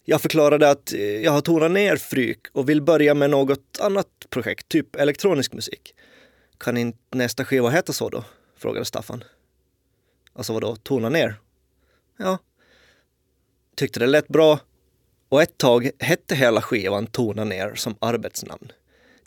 Jag 0.04 0.20
förklarade 0.20 0.70
att 0.70 0.92
eh, 0.92 1.00
jag 1.00 1.32
har 1.32 1.40
tonat 1.40 1.70
ner 1.70 1.96
Fryk 1.96 2.38
och 2.52 2.68
vill 2.68 2.82
börja 2.82 3.14
med 3.14 3.30
något 3.30 3.78
annat 3.80 4.06
projekt, 4.30 4.68
typ 4.68 4.96
elektronisk 4.96 5.52
musik. 5.52 5.94
Kan 6.58 6.76
inte 6.76 6.98
nästa 7.10 7.44
skiva 7.44 7.70
heta 7.70 7.92
så 7.92 8.08
då? 8.08 8.24
frågade 8.58 8.84
Staffan. 8.84 9.24
Alltså 10.32 10.52
vadå, 10.52 10.76
tona 10.76 11.08
ner? 11.08 11.40
Ja, 12.16 12.38
tyckte 13.76 14.00
det 14.00 14.06
lät 14.06 14.28
bra 14.28 14.60
och 15.30 15.42
ett 15.42 15.58
tag 15.58 15.90
hette 15.98 16.34
hela 16.34 16.62
skivan 16.62 17.06
Tona 17.06 17.44
ner 17.44 17.74
som 17.74 17.96
arbetsnamn. 17.98 18.72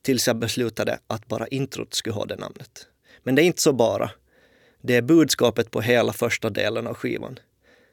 Tills 0.02 0.28
jag 0.28 0.36
beslutade 0.36 1.00
att 1.08 1.28
bara 1.28 1.48
introt 1.48 1.94
skulle 1.94 2.14
ha 2.14 2.26
det 2.26 2.36
namnet. 2.36 2.88
Men 3.24 3.36
det 3.36 3.44
är 3.44 3.46
inte 3.46 3.62
så 3.62 3.74
bara. 3.74 4.12
Det 4.82 4.96
är 4.96 5.02
budskapet 5.02 5.72
på 5.72 5.82
hela 5.82 6.14
första 6.14 6.50
delen 6.50 6.88
av 6.88 6.94
skivan. 6.94 7.40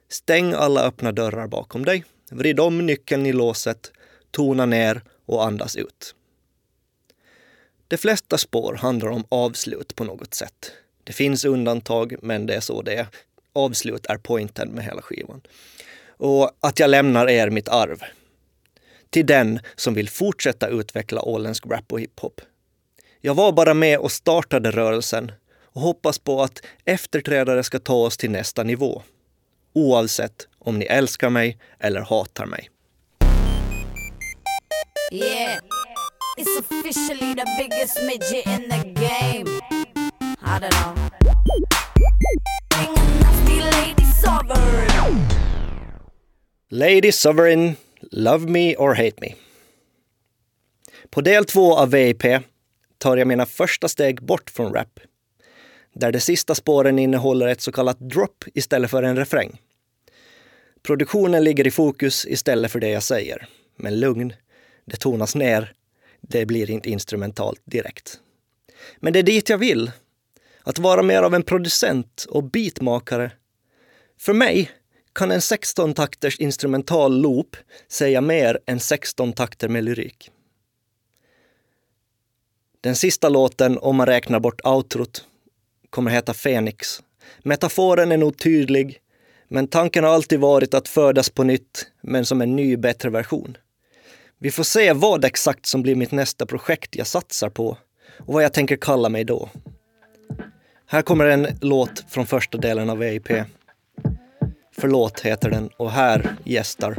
Stäng 0.09 0.53
alla 0.53 0.83
öppna 0.83 1.13
dörrar 1.13 1.47
bakom 1.47 1.85
dig, 1.85 2.05
vrid 2.31 2.61
om 2.61 2.87
nyckeln 2.87 3.27
i 3.27 3.33
låset, 3.33 3.93
tona 4.31 4.67
ner 4.67 5.03
och 5.27 5.45
andas 5.47 5.77
ut. 5.77 6.15
De 7.89 7.97
flesta 7.97 8.39
spår 8.39 8.75
handlar 8.75 9.09
om 9.09 9.25
avslut 9.29 9.97
på 9.97 10.05
något 10.05 10.35
sätt. 10.35 10.73
Det 11.05 11.13
finns 11.13 11.45
undantag, 11.45 12.17
men 12.23 12.47
det 12.47 12.55
är 12.55 12.61
så 12.61 12.83
det 12.83 12.95
är. 12.95 13.07
Avslut 13.53 14.07
är 14.07 14.17
pointen 14.17 14.69
med 14.69 14.85
hela 14.85 15.03
skivan 15.03 15.41
och 16.20 16.50
att 16.61 16.78
jag 16.78 16.90
lämnar 16.90 17.30
er 17.30 17.50
mitt 17.50 17.68
arv. 17.68 18.02
Till 19.11 19.26
den 19.26 19.61
som 19.76 19.94
vill 19.94 20.09
fortsätta 20.09 20.68
utveckla 20.68 21.22
åländsk 21.22 21.66
rap 21.66 21.92
och 21.92 22.00
hiphop. 22.00 22.40
Jag 23.20 23.35
var 23.35 23.52
bara 23.52 23.74
med 23.74 23.98
och 23.98 24.12
startade 24.12 24.70
rörelsen 24.70 25.33
och 25.64 25.80
hoppas 25.80 26.18
på 26.18 26.42
att 26.42 26.62
efterträdare 26.85 27.62
ska 27.62 27.78
ta 27.78 27.94
oss 27.94 28.16
till 28.16 28.30
nästa 28.30 28.62
nivå. 28.62 29.02
Oavsett 29.74 30.48
om 30.59 30.78
ni 30.78 30.85
älskar 30.85 31.30
mig 31.30 31.59
eller 31.78 32.00
hatar 32.00 32.46
mig. 32.46 32.70
Yeah, 35.12 35.59
it's 36.38 36.59
officially 36.59 37.35
the 37.35 37.44
biggest 37.59 38.02
midget 38.02 38.46
in 38.46 38.70
the 38.70 39.00
game. 39.00 39.61
I 40.42 40.59
don't 40.59 40.70
know. 40.70 41.11
Lady 46.72 47.12
Sovereign, 47.12 47.76
Love 48.12 48.46
Me 48.50 48.76
or 48.76 48.94
Hate 48.94 49.16
Me. 49.20 49.35
På 51.11 51.20
del 51.20 51.44
två 51.44 51.76
av 51.76 51.90
VIP 51.90 52.22
tar 52.98 53.16
jag 53.16 53.28
mina 53.28 53.46
första 53.46 53.88
steg 53.88 54.22
bort 54.22 54.50
från 54.50 54.74
rap. 54.74 55.00
Där 55.94 56.12
de 56.12 56.20
sista 56.20 56.54
spåren 56.54 56.98
innehåller 56.98 57.46
ett 57.48 57.61
så 57.61 57.72
kallat 57.72 58.00
drop 58.00 58.44
istället 58.54 58.90
för 58.90 59.02
en 59.02 59.16
refräng. 59.16 59.61
Produktionen 60.83 61.44
ligger 61.44 61.66
i 61.66 61.70
fokus 61.70 62.26
istället 62.26 62.72
för 62.72 62.80
det 62.80 62.88
jag 62.88 63.02
säger. 63.02 63.48
Men 63.76 64.00
lugn, 64.00 64.33
det 64.85 64.96
tonas 64.96 65.35
ner. 65.35 65.72
Det 66.20 66.46
blir 66.46 66.70
inte 66.70 66.90
instrumentalt 66.90 67.62
direkt. 67.64 68.20
Men 68.96 69.12
det 69.12 69.18
är 69.18 69.22
dit 69.22 69.48
jag 69.48 69.59
vill. 69.59 69.90
Att 70.62 70.78
vara 70.78 71.02
mer 71.02 71.22
av 71.22 71.35
en 71.35 71.42
producent 71.42 72.26
och 72.28 72.44
beatmakare. 72.44 73.33
För 74.18 74.33
mig 74.33 74.70
kan 75.20 75.30
en 75.30 75.40
16-takters 75.40 76.38
instrumental 76.38 77.20
loop 77.20 77.56
säga 77.88 78.20
mer 78.20 78.59
än 78.66 78.80
16 78.80 79.33
takter 79.33 79.68
med 79.68 79.85
lyrik. 79.85 80.30
Den 82.80 82.96
sista 82.96 83.28
låten, 83.28 83.78
om 83.78 83.96
man 83.96 84.06
räknar 84.06 84.40
bort 84.40 84.61
outrot, 84.64 85.24
kommer 85.90 86.11
heta 86.11 86.35
Fenix. 86.35 87.02
Metaforen 87.38 88.12
är 88.12 88.16
nog 88.16 88.38
tydlig, 88.38 88.98
men 89.48 89.68
tanken 89.68 90.04
har 90.04 90.11
alltid 90.11 90.40
varit 90.40 90.74
att 90.74 90.88
födas 90.88 91.30
på 91.30 91.44
nytt, 91.44 91.87
men 92.02 92.26
som 92.26 92.40
en 92.40 92.56
ny, 92.56 92.76
bättre 92.76 93.11
version. 93.11 93.56
Vi 94.38 94.50
får 94.50 94.64
se 94.64 94.92
vad 94.92 95.24
exakt 95.24 95.66
som 95.66 95.83
blir 95.83 95.94
mitt 95.94 96.12
nästa 96.12 96.46
projekt 96.46 96.96
jag 96.96 97.06
satsar 97.06 97.50
på 97.50 97.78
och 98.18 98.35
vad 98.35 98.44
jag 98.44 98.52
tänker 98.52 98.76
kalla 98.76 99.09
mig 99.09 99.24
då. 99.24 99.48
Här 100.87 101.02
kommer 101.02 101.26
en 101.26 101.46
låt 101.61 102.04
från 102.09 102.26
första 102.26 102.59
delen 102.59 102.90
av 102.90 103.02
EIP. 103.02 103.30
Förlåt 104.81 105.21
heter 105.21 105.51
den 105.51 105.71
och 105.77 105.90
här 105.90 106.37
gästar 106.45 106.97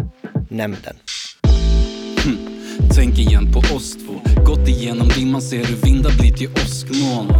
nämnden. 0.49 0.95
Tänk 2.95 3.19
igen 3.19 3.51
på 3.53 3.59
oss 3.75 3.93
två 3.93 4.43
Gått 4.45 4.67
igenom 4.67 5.07
dimman 5.07 5.41
ser 5.41 5.57
hur 5.57 5.75
vindar 5.75 6.11
blir 6.19 6.33
till 6.33 6.49
åskmoln 6.51 7.33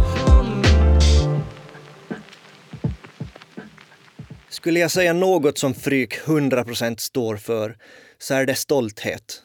Skulle 4.48 4.80
jag 4.80 4.90
säga 4.90 5.12
något 5.12 5.58
som 5.58 5.74
Fryk 5.74 6.14
100% 6.24 6.96
står 6.98 7.36
för 7.36 7.76
så 8.18 8.34
är 8.34 8.46
det 8.46 8.54
stolthet. 8.54 9.42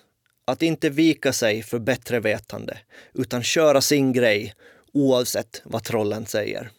Att 0.48 0.62
inte 0.62 0.90
vika 0.90 1.34
sig 1.34 1.64
för 1.64 1.80
bättre 1.80 2.20
vetande, 2.20 2.78
utan 3.14 3.44
köra 3.44 3.82
sin 3.82 4.14
grej 4.14 4.54
oavsett 4.94 5.62
vad 5.66 5.84
trollen 5.84 6.26
säger. 6.26 6.72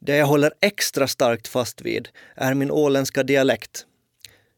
Det 0.00 0.16
jag 0.16 0.26
håller 0.26 0.52
extra 0.60 1.08
starkt 1.08 1.48
fast 1.48 1.80
vid 1.80 2.08
är 2.34 2.54
min 2.54 2.70
åländska 2.70 3.22
dialekt. 3.22 3.86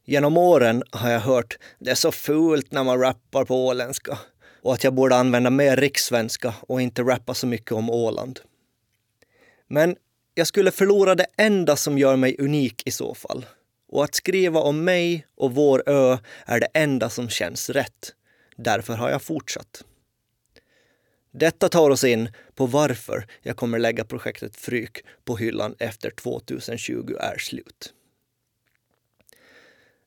Genom 0.05 0.37
åren 0.37 0.83
har 0.91 1.09
jag 1.09 1.19
hört 1.19 1.57
det 1.79 1.91
är 1.91 1.95
så 1.95 2.11
fult 2.11 2.71
när 2.71 2.83
man 2.83 2.99
rappar 2.99 3.45
på 3.45 3.67
åländska 3.67 4.19
och 4.61 4.73
att 4.73 4.83
jag 4.83 4.93
borde 4.93 5.15
använda 5.15 5.49
mer 5.49 5.77
rikssvenska 5.77 6.53
och 6.67 6.81
inte 6.81 7.01
rappa 7.01 7.33
så 7.33 7.47
mycket 7.47 7.71
om 7.71 7.89
Åland. 7.89 8.39
Men 9.67 9.95
jag 10.33 10.47
skulle 10.47 10.71
förlora 10.71 11.15
det 11.15 11.25
enda 11.37 11.75
som 11.75 11.97
gör 11.97 12.15
mig 12.15 12.35
unik 12.39 12.81
i 12.85 12.91
så 12.91 13.15
fall. 13.15 13.45
Och 13.87 14.03
att 14.03 14.15
skriva 14.15 14.59
om 14.59 14.83
mig 14.83 15.25
och 15.37 15.55
vår 15.55 15.83
ö 15.89 16.17
är 16.45 16.59
det 16.59 16.67
enda 16.73 17.09
som 17.09 17.29
känns 17.29 17.69
rätt. 17.69 18.13
Därför 18.57 18.93
har 18.93 19.09
jag 19.09 19.21
fortsatt. 19.21 19.83
Detta 21.35 21.69
tar 21.69 21.89
oss 21.89 22.03
in 22.03 22.29
på 22.55 22.65
varför 22.65 23.27
jag 23.41 23.57
kommer 23.57 23.79
lägga 23.79 24.05
projektet 24.05 24.55
Fryk 24.55 25.03
på 25.25 25.37
hyllan 25.37 25.75
efter 25.79 26.09
2020 26.09 27.15
är 27.19 27.37
slut. 27.37 27.93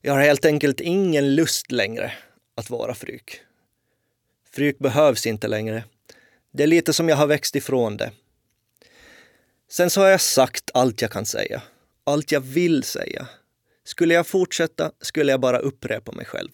Jag 0.01 0.13
har 0.13 0.21
helt 0.21 0.45
enkelt 0.45 0.79
ingen 0.79 1.35
lust 1.35 1.71
längre 1.71 2.13
att 2.55 2.69
vara 2.69 2.95
Fryk. 2.95 3.41
Fryk 4.51 4.79
behövs 4.79 5.25
inte 5.25 5.47
längre. 5.47 5.83
Det 6.51 6.63
är 6.63 6.67
lite 6.67 6.93
som 6.93 7.09
jag 7.09 7.15
har 7.15 7.27
växt 7.27 7.55
ifrån 7.55 7.97
det. 7.97 8.11
Sen 9.69 9.89
så 9.89 10.01
har 10.01 10.07
jag 10.07 10.21
sagt 10.21 10.71
allt 10.73 11.01
jag 11.01 11.11
kan 11.11 11.25
säga. 11.25 11.61
Allt 12.03 12.31
jag 12.31 12.41
vill 12.41 12.83
säga. 12.83 13.27
Skulle 13.83 14.13
jag 14.13 14.27
fortsätta 14.27 14.91
skulle 15.01 15.31
jag 15.31 15.39
bara 15.39 15.59
upprepa 15.59 16.11
mig 16.11 16.25
själv. 16.25 16.51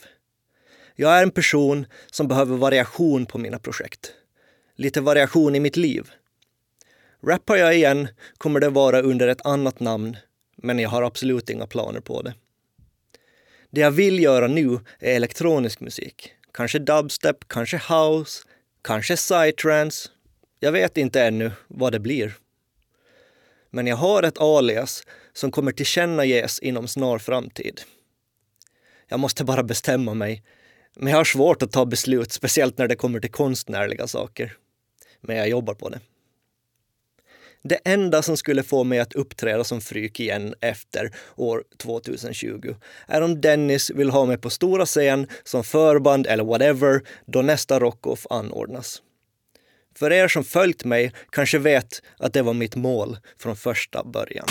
Jag 0.96 1.18
är 1.18 1.24
en 1.24 1.32
person 1.32 1.86
som 2.12 2.28
behöver 2.28 2.58
variation 2.58 3.26
på 3.26 3.38
mina 3.38 3.60
projekt. 3.60 4.14
Lite 4.84 5.02
variation 5.02 5.56
i 5.56 5.60
mitt 5.60 5.78
liv. 5.78 6.12
Rappar 7.28 7.56
jag 7.56 7.76
igen 7.76 8.08
kommer 8.38 8.60
det 8.60 8.70
vara 8.70 9.02
under 9.02 9.28
ett 9.28 9.46
annat 9.46 9.80
namn, 9.80 10.18
men 10.56 10.80
jag 10.80 10.90
har 10.90 11.04
absolut 11.04 11.50
inga 11.50 11.68
planer 11.68 12.00
på 12.00 12.22
det. 12.22 12.34
Det 13.70 13.82
jag 13.82 13.92
vill 13.92 14.20
göra 14.20 14.48
nu 14.48 14.80
är 15.00 15.16
elektronisk 15.16 15.80
musik. 15.80 16.34
Kanske 16.54 16.80
dubstep, 16.80 17.48
kanske 17.48 17.78
house, 17.78 18.44
kanske 18.82 19.16
psytrance. 19.16 20.10
Jag 20.60 20.72
vet 20.72 20.98
inte 20.98 21.22
ännu 21.24 21.52
vad 21.68 21.92
det 21.92 22.00
blir. 22.00 22.36
Men 23.70 23.88
jag 23.88 23.96
har 23.96 24.24
ett 24.24 24.42
alias 24.42 25.04
som 25.34 25.52
kommer 25.52 25.72
tillkännages 25.72 26.60
inom 26.60 26.88
snar 26.88 27.20
framtid. 27.20 27.82
Jag 29.08 29.20
måste 29.20 29.44
bara 29.44 29.64
bestämma 29.64 30.14
mig. 30.14 30.44
Men 30.96 31.12
jag 31.12 31.18
har 31.18 31.24
svårt 31.26 31.62
att 31.62 31.72
ta 31.72 31.86
beslut, 31.86 32.32
speciellt 32.32 32.78
när 32.78 32.88
det 32.88 32.96
kommer 32.96 33.20
till 33.20 33.32
konstnärliga 33.32 34.08
saker. 34.08 34.58
Men 35.24 35.36
jag 35.36 35.50
jobbar 35.50 35.74
på 35.74 35.90
det. 35.90 36.00
Det 37.64 37.80
enda 37.86 38.22
som 38.22 38.38
skulle 38.38 38.64
få 38.64 38.84
mig 38.84 39.00
att 39.00 39.14
uppträda 39.14 39.64
som 39.64 39.82
Fryk 39.82 40.20
igen 40.20 40.56
efter 40.62 41.12
år 41.36 41.64
2020 41.78 42.76
är 43.08 43.22
om 43.22 43.42
Dennis 43.42 43.90
vill 43.90 44.10
ha 44.10 44.26
mig 44.26 44.38
på 44.38 44.50
stora 44.50 44.86
scen 44.86 45.28
som 45.44 45.64
förband 45.64 46.28
eller 46.28 46.44
whatever 46.44 47.02
då 47.26 47.42
nästa 47.42 47.80
Rockoff 47.80 48.28
anordnas. 48.30 49.02
För 49.96 50.12
er 50.12 50.28
som 50.28 50.44
följt 50.44 50.86
mig 50.86 51.12
kanske 51.30 51.58
vet 51.60 52.02
att 52.18 52.34
det 52.34 52.42
var 52.42 52.54
mitt 52.54 52.76
mål 52.76 53.18
från 53.38 53.56
första 53.56 54.04
början. 54.04 54.48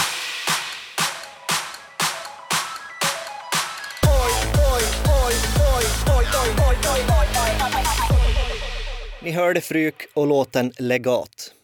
Ni 9.24 9.30
hörde 9.30 9.60
Fryk 9.60 10.06
och 10.14 10.26
låten 10.26 10.72
Legat. 10.78 11.54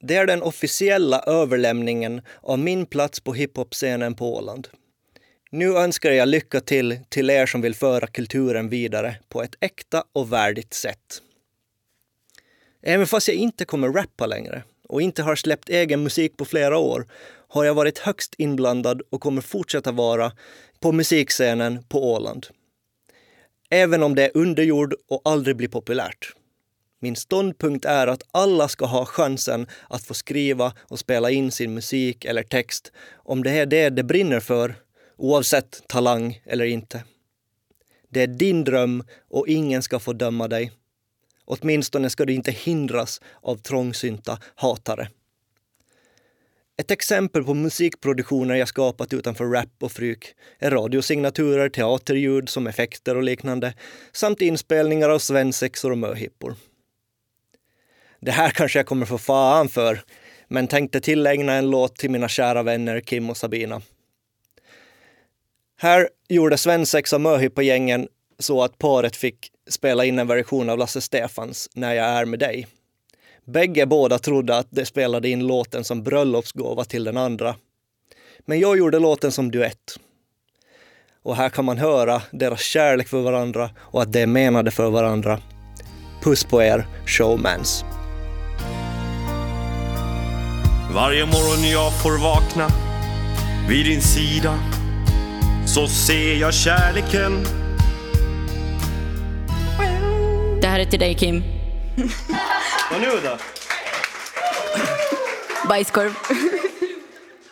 Det 0.00 0.16
är 0.16 0.26
den 0.26 0.42
officiella 0.42 1.20
överlämningen 1.20 2.22
av 2.40 2.58
min 2.58 2.86
plats 2.86 3.20
på 3.20 3.34
hiphop-scenen 3.34 4.14
på 4.14 4.34
Åland. 4.34 4.68
Nu 5.50 5.76
önskar 5.76 6.10
jag 6.10 6.28
lycka 6.28 6.60
till 6.60 6.98
till 7.08 7.30
er 7.30 7.46
som 7.46 7.60
vill 7.60 7.74
föra 7.74 8.06
kulturen 8.06 8.68
vidare 8.68 9.16
på 9.28 9.42
ett 9.42 9.54
äkta 9.60 10.04
och 10.12 10.32
värdigt 10.32 10.74
sätt. 10.74 11.22
Även 12.82 13.06
fast 13.06 13.28
jag 13.28 13.36
inte 13.36 13.64
kommer 13.64 13.88
rappa 13.88 14.26
längre 14.26 14.62
och 14.88 15.02
inte 15.02 15.22
har 15.22 15.36
släppt 15.36 15.68
egen 15.68 16.02
musik 16.02 16.36
på 16.36 16.44
flera 16.44 16.78
år 16.78 17.06
har 17.48 17.64
jag 17.64 17.74
varit 17.74 17.98
högst 17.98 18.34
inblandad 18.38 19.02
och 19.10 19.20
kommer 19.20 19.42
fortsätta 19.42 19.92
vara 19.92 20.32
på 20.80 20.92
musikscenen 20.92 21.84
på 21.88 22.12
Åland. 22.12 22.46
Även 23.70 24.02
om 24.02 24.14
det 24.14 24.24
är 24.24 24.30
underjord 24.34 24.94
och 25.08 25.22
aldrig 25.24 25.56
blir 25.56 25.68
populärt. 25.68 26.34
Min 27.04 27.16
ståndpunkt 27.16 27.84
är 27.84 28.06
att 28.06 28.22
alla 28.30 28.68
ska 28.68 28.86
ha 28.86 29.04
chansen 29.06 29.66
att 29.88 30.04
få 30.04 30.14
skriva 30.14 30.72
och 30.80 30.98
spela 30.98 31.30
in 31.30 31.50
sin 31.50 31.74
musik 31.74 32.24
eller 32.24 32.42
text 32.42 32.92
om 33.14 33.42
det 33.42 33.50
är 33.50 33.66
det 33.66 33.90
de 33.90 34.02
brinner 34.02 34.40
för, 34.40 34.74
oavsett 35.16 35.82
talang 35.88 36.42
eller 36.44 36.64
inte. 36.64 37.04
Det 38.10 38.22
är 38.22 38.26
din 38.26 38.64
dröm 38.64 39.04
och 39.30 39.48
ingen 39.48 39.82
ska 39.82 39.98
få 39.98 40.12
döma 40.12 40.48
dig. 40.48 40.72
Åtminstone 41.44 42.10
ska 42.10 42.24
du 42.24 42.32
inte 42.32 42.50
hindras 42.50 43.20
av 43.42 43.56
trångsynta 43.56 44.38
hatare. 44.54 45.08
Ett 46.76 46.90
exempel 46.90 47.44
på 47.44 47.54
musikproduktioner 47.54 48.54
jag 48.54 48.68
skapat 48.68 49.12
utanför 49.12 49.44
rap 49.44 49.68
och 49.80 49.92
fryk 49.92 50.34
är 50.58 50.70
radiosignaturer, 50.70 51.68
teaterljud 51.68 52.48
som 52.48 52.66
effekter 52.66 53.16
och 53.16 53.22
liknande 53.22 53.74
samt 54.12 54.40
inspelningar 54.40 55.08
av 55.08 55.18
svensexor 55.18 55.90
och 55.90 55.98
möhippor. 55.98 56.56
Det 58.24 58.30
här 58.30 58.50
kanske 58.50 58.78
jag 58.78 58.86
kommer 58.86 59.06
få 59.06 59.18
fan 59.18 59.68
för, 59.68 60.00
men 60.48 60.68
tänkte 60.68 61.00
tillägna 61.00 61.52
en 61.52 61.70
låt 61.70 61.96
till 61.96 62.10
mina 62.10 62.28
kära 62.28 62.62
vänner 62.62 63.00
Kim 63.00 63.30
och 63.30 63.36
Sabina. 63.36 63.82
Här 65.78 66.08
gjorde 66.28 66.58
svensexa 66.58 67.18
på 67.54 67.62
gängen 67.62 68.08
så 68.38 68.62
att 68.62 68.78
paret 68.78 69.16
fick 69.16 69.50
spela 69.70 70.04
in 70.04 70.18
en 70.18 70.26
version 70.26 70.70
av 70.70 70.78
Lasse 70.78 71.00
Stefans 71.00 71.68
När 71.74 71.94
jag 71.94 72.06
är 72.06 72.24
med 72.24 72.38
dig. 72.38 72.66
Bägge 73.44 73.86
båda 73.86 74.18
trodde 74.18 74.56
att 74.56 74.68
de 74.70 74.84
spelade 74.84 75.28
in 75.28 75.46
låten 75.46 75.84
som 75.84 76.02
bröllopsgåva 76.02 76.84
till 76.84 77.04
den 77.04 77.16
andra. 77.16 77.54
Men 78.38 78.60
jag 78.60 78.78
gjorde 78.78 78.98
låten 78.98 79.32
som 79.32 79.50
duett. 79.50 79.98
Och 81.22 81.36
här 81.36 81.48
kan 81.48 81.64
man 81.64 81.78
höra 81.78 82.22
deras 82.30 82.60
kärlek 82.60 83.08
för 83.08 83.20
varandra 83.20 83.70
och 83.78 84.02
att 84.02 84.12
de 84.12 84.22
är 84.22 84.26
menade 84.26 84.70
för 84.70 84.90
varandra. 84.90 85.40
Puss 86.22 86.44
på 86.44 86.62
er, 86.62 86.86
showmans. 87.06 87.84
Varje 90.94 91.26
morgon 91.26 91.70
jag 91.70 92.02
får 92.02 92.18
vakna 92.18 92.68
vid 93.68 93.86
din 93.86 94.02
sida 94.02 94.58
så 95.66 95.88
ser 95.88 96.34
jag 96.34 96.54
kärleken 96.54 97.44
Det 100.60 100.66
här 100.66 100.80
är 100.80 100.84
till 100.84 101.00
dig 101.00 101.14
Kim. 101.14 101.42
Vad 102.90 103.00
nu 103.00 103.06
då? 103.24 103.38
Bajskorv. 105.68 106.12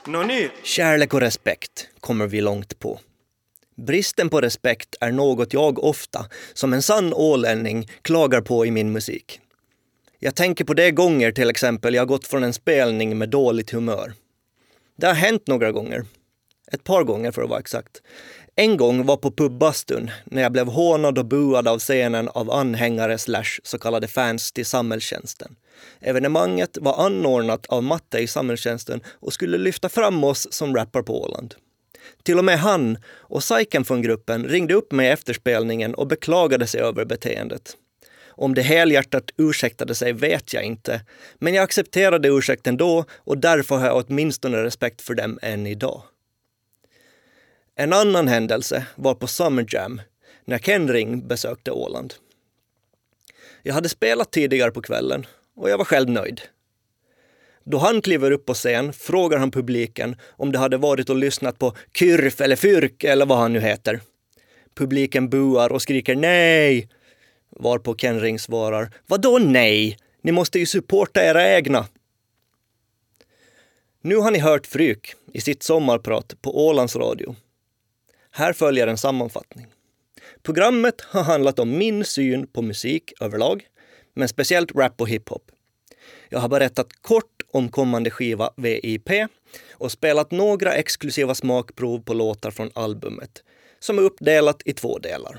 Nå? 0.06 0.24
Kärlek 0.62 1.14
och 1.14 1.20
respekt 1.20 1.88
kommer 2.00 2.26
vi 2.26 2.40
långt 2.40 2.78
på. 2.78 3.00
Bristen 3.76 4.28
på 4.28 4.40
respekt 4.40 4.96
är 5.00 5.12
något 5.12 5.52
jag 5.52 5.84
ofta, 5.84 6.26
som 6.54 6.72
en 6.72 6.82
sann 6.82 7.14
ålänning, 7.14 7.88
klagar 8.02 8.40
på 8.40 8.66
i 8.66 8.70
min 8.70 8.92
musik. 8.92 9.40
Jag 10.22 10.34
tänker 10.34 10.64
på 10.64 10.74
de 10.74 10.90
gånger 10.90 11.32
till 11.32 11.50
exempel 11.50 11.94
jag 11.94 12.08
gått 12.08 12.26
från 12.26 12.44
en 12.44 12.52
spelning 12.52 13.18
med 13.18 13.28
dåligt 13.28 13.70
humör. 13.70 14.12
Det 14.96 15.06
har 15.06 15.14
hänt 15.14 15.46
några 15.46 15.72
gånger. 15.72 16.04
Ett 16.72 16.84
par 16.84 17.04
gånger 17.04 17.30
för 17.32 17.42
att 17.42 17.48
vara 17.48 17.60
exakt. 17.60 18.02
En 18.56 18.76
gång 18.76 19.06
var 19.06 19.16
på 19.16 19.30
pubbastun 19.30 20.10
när 20.24 20.42
jag 20.42 20.52
blev 20.52 20.66
hånad 20.66 21.18
och 21.18 21.26
buad 21.26 21.68
av 21.68 21.78
scenen 21.78 22.28
av 22.28 22.50
anhängare 22.50 23.18
slash 23.18 23.60
så 23.62 23.78
kallade 23.78 24.08
fans 24.08 24.52
till 24.52 24.66
samhällstjänsten. 24.66 25.56
Evenemanget 26.00 26.78
var 26.80 27.06
anordnat 27.06 27.66
av 27.66 27.82
Matte 27.82 28.18
i 28.18 28.26
samhällstjänsten 28.26 29.00
och 29.06 29.32
skulle 29.32 29.58
lyfta 29.58 29.88
fram 29.88 30.24
oss 30.24 30.52
som 30.52 30.76
rappar 30.76 31.02
på 31.02 31.22
Åland. 31.22 31.54
Till 32.22 32.38
och 32.38 32.44
med 32.44 32.58
han 32.58 32.98
och 33.06 33.44
Saiken 33.44 33.84
från 33.84 34.02
gruppen 34.02 34.44
ringde 34.44 34.74
upp 34.74 34.92
mig 34.92 35.08
efter 35.08 35.32
spelningen 35.34 35.94
och 35.94 36.06
beklagade 36.06 36.66
sig 36.66 36.80
över 36.80 37.04
beteendet. 37.04 37.76
Om 38.40 38.54
det 38.54 38.62
helhjärtat 38.62 39.30
ursäktade 39.36 39.94
sig 39.94 40.12
vet 40.12 40.52
jag 40.52 40.64
inte, 40.64 41.00
men 41.38 41.54
jag 41.54 41.62
accepterade 41.62 42.28
ursäkten 42.28 42.76
då 42.76 43.04
och 43.16 43.38
därför 43.38 43.76
har 43.76 43.86
jag 43.86 44.04
åtminstone 44.06 44.62
respekt 44.62 45.02
för 45.02 45.14
dem 45.14 45.38
än 45.42 45.66
idag. 45.66 46.02
En 47.74 47.92
annan 47.92 48.28
händelse 48.28 48.86
var 48.94 49.14
på 49.14 49.26
Summer 49.26 49.66
Jam 49.68 50.00
när 50.44 50.58
Ken 50.58 50.88
Ring 50.88 51.28
besökte 51.28 51.70
Åland. 51.70 52.14
Jag 53.62 53.74
hade 53.74 53.88
spelat 53.88 54.30
tidigare 54.30 54.70
på 54.70 54.82
kvällen 54.82 55.26
och 55.56 55.70
jag 55.70 55.78
var 55.78 55.84
själv 55.84 56.10
nöjd. 56.10 56.40
Då 57.64 57.78
han 57.78 58.02
kliver 58.02 58.30
upp 58.30 58.46
på 58.46 58.54
scen 58.54 58.92
frågar 58.92 59.38
han 59.38 59.50
publiken 59.50 60.16
om 60.30 60.52
de 60.52 60.58
hade 60.58 60.76
varit 60.76 61.10
och 61.10 61.16
lyssnat 61.16 61.58
på 61.58 61.76
Kyrf 61.94 62.40
eller 62.40 62.56
Fyrk 62.56 63.04
eller 63.04 63.26
vad 63.26 63.38
han 63.38 63.52
nu 63.52 63.60
heter. 63.60 64.00
Publiken 64.74 65.28
buar 65.28 65.72
och 65.72 65.82
skriker 65.82 66.16
nej. 66.16 66.88
Varpå 67.50 67.94
Ken 67.94 68.20
Ring 68.20 68.38
svarar, 68.38 68.90
vadå 69.06 69.38
nej? 69.38 69.98
Ni 70.22 70.32
måste 70.32 70.58
ju 70.58 70.66
supporta 70.66 71.24
era 71.24 71.48
egna. 71.48 71.86
Nu 74.02 74.16
har 74.16 74.30
ni 74.30 74.38
hört 74.38 74.66
Fryk 74.66 75.14
i 75.32 75.40
sitt 75.40 75.62
sommarprat 75.62 76.34
på 76.42 76.66
Ålands 76.66 76.96
Radio. 76.96 77.36
Här 78.30 78.52
följer 78.52 78.86
en 78.86 78.98
sammanfattning. 78.98 79.66
Programmet 80.42 81.00
har 81.00 81.22
handlat 81.22 81.58
om 81.58 81.78
min 81.78 82.04
syn 82.04 82.46
på 82.46 82.62
musik 82.62 83.12
överlag, 83.20 83.66
men 84.14 84.28
speciellt 84.28 84.74
rap 84.74 85.00
och 85.00 85.08
hiphop. 85.08 85.50
Jag 86.28 86.38
har 86.38 86.48
berättat 86.48 87.02
kort 87.02 87.42
om 87.52 87.68
kommande 87.68 88.10
skiva 88.10 88.50
VIP 88.56 89.10
och 89.72 89.92
spelat 89.92 90.30
några 90.30 90.74
exklusiva 90.74 91.34
smakprov 91.34 92.02
på 92.02 92.14
låtar 92.14 92.50
från 92.50 92.70
albumet 92.74 93.42
som 93.80 93.98
är 93.98 94.02
uppdelat 94.02 94.62
i 94.64 94.72
två 94.72 94.98
delar. 94.98 95.38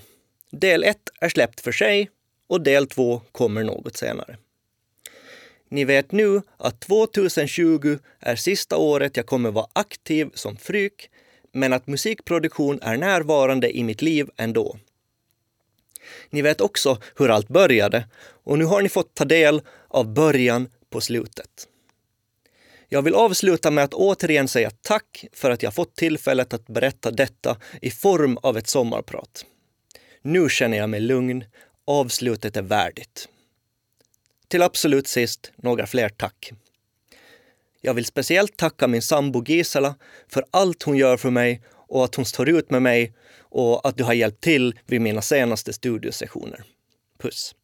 Del 0.51 0.83
1 0.83 0.97
är 1.21 1.29
släppt 1.29 1.61
för 1.61 1.71
sig 1.71 2.09
och 2.47 2.61
del 2.61 2.87
2 2.87 3.21
kommer 3.31 3.63
något 3.63 3.97
senare. 3.97 4.37
Ni 5.69 5.85
vet 5.85 6.11
nu 6.11 6.41
att 6.57 6.81
2020 6.81 7.97
är 8.19 8.35
sista 8.35 8.77
året 8.77 9.17
jag 9.17 9.25
kommer 9.25 9.51
vara 9.51 9.67
aktiv 9.73 10.29
som 10.33 10.57
fryk, 10.57 11.09
men 11.51 11.73
att 11.73 11.87
musikproduktion 11.87 12.79
är 12.81 12.97
närvarande 12.97 13.77
i 13.77 13.83
mitt 13.83 14.01
liv 14.01 14.29
ändå. 14.37 14.77
Ni 16.29 16.41
vet 16.41 16.61
också 16.61 16.97
hur 17.15 17.29
allt 17.29 17.47
började 17.47 18.07
och 18.43 18.59
nu 18.59 18.65
har 18.65 18.81
ni 18.81 18.89
fått 18.89 19.13
ta 19.13 19.25
del 19.25 19.61
av 19.87 20.13
början 20.13 20.69
på 20.89 21.01
slutet. 21.01 21.67
Jag 22.89 23.01
vill 23.01 23.15
avsluta 23.15 23.71
med 23.71 23.83
att 23.83 23.93
återigen 23.93 24.47
säga 24.47 24.71
tack 24.81 25.25
för 25.33 25.51
att 25.51 25.63
jag 25.63 25.75
fått 25.75 25.95
tillfället 25.95 26.53
att 26.53 26.67
berätta 26.67 27.11
detta 27.11 27.57
i 27.81 27.91
form 27.91 28.37
av 28.37 28.57
ett 28.57 28.67
sommarprat. 28.67 29.45
Nu 30.21 30.49
känner 30.49 30.77
jag 30.77 30.89
mig 30.89 30.99
lugn. 30.99 31.43
Avslutet 31.86 32.57
är 32.57 32.62
värdigt. 32.62 33.27
Till 34.47 34.62
absolut 34.62 35.07
sist 35.07 35.51
några 35.55 35.88
fler 35.88 36.10
tack. 36.10 36.51
Jag 37.81 37.93
vill 37.93 38.05
speciellt 38.05 38.57
tacka 38.57 38.88
min 38.88 39.01
sambo 39.01 39.43
Gisela 39.43 39.95
för 40.27 40.45
allt 40.51 40.84
hon 40.84 40.97
gör 40.97 41.17
för 41.17 41.29
mig 41.29 41.62
och 41.71 42.03
att 42.03 42.15
hon 42.15 42.25
står 42.25 42.49
ut 42.49 42.69
med 42.69 42.81
mig 42.81 43.13
och 43.39 43.88
att 43.88 43.97
du 43.97 44.03
har 44.03 44.13
hjälpt 44.13 44.41
till 44.41 44.79
vid 44.86 45.01
mina 45.01 45.21
senaste 45.21 45.73
studiosessioner. 45.73 46.63
Puss! 47.19 47.55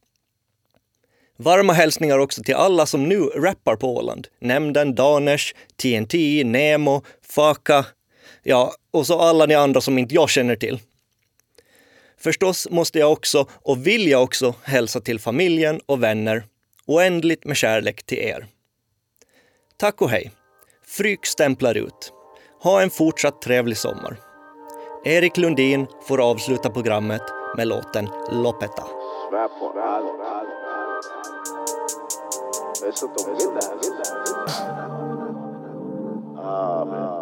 Varma 1.38 1.74
hälsningar 1.74 2.20
också 2.20 2.44
till 2.44 2.56
alla 2.56 2.86
som 2.86 3.10
nu 3.10 3.20
rappar 3.20 3.76
på 3.76 3.96
Åland. 3.96 4.28
Nämnden, 4.40 4.96
Danesh, 4.96 5.54
TNT, 5.76 6.44
Nemo, 6.44 7.04
Faka, 7.22 7.86
ja, 8.44 8.74
och 8.92 9.08
så 9.08 9.20
alla 9.20 9.46
ni 9.46 9.56
andra 9.56 9.82
som 9.82 9.98
inte 9.98 10.16
jag 10.16 10.30
känner 10.30 10.56
till. 10.56 10.80
Förstås 12.20 12.68
måste 12.72 13.00
jag 13.00 13.12
också, 13.12 13.46
och 13.52 13.88
vill 13.88 14.08
jag 14.08 14.24
också, 14.24 14.54
hälsa 14.64 15.00
till 15.00 15.20
familjen 15.20 15.82
och 15.86 16.04
vänner. 16.04 16.44
Oändligt 16.86 17.46
med 17.46 17.58
kärlek 17.58 18.04
till 18.04 18.18
er. 18.18 18.46
Tack 19.78 20.02
och 20.02 20.10
hej. 20.10 20.32
Fryk 20.86 21.26
stämplar 21.26 21.78
ut. 21.78 22.14
Ha 22.64 22.82
en 22.82 22.90
fortsatt 22.90 23.42
trevlig 23.42 23.78
sommar. 23.78 24.20
Erik 25.06 25.38
Lundin 25.38 25.88
får 26.08 26.22
avsluta 26.22 26.70
programmet 26.70 27.22
med 27.58 27.68
låten 27.68 28.10
Lopeta. 28.32 28.84
Amen. 36.38 37.17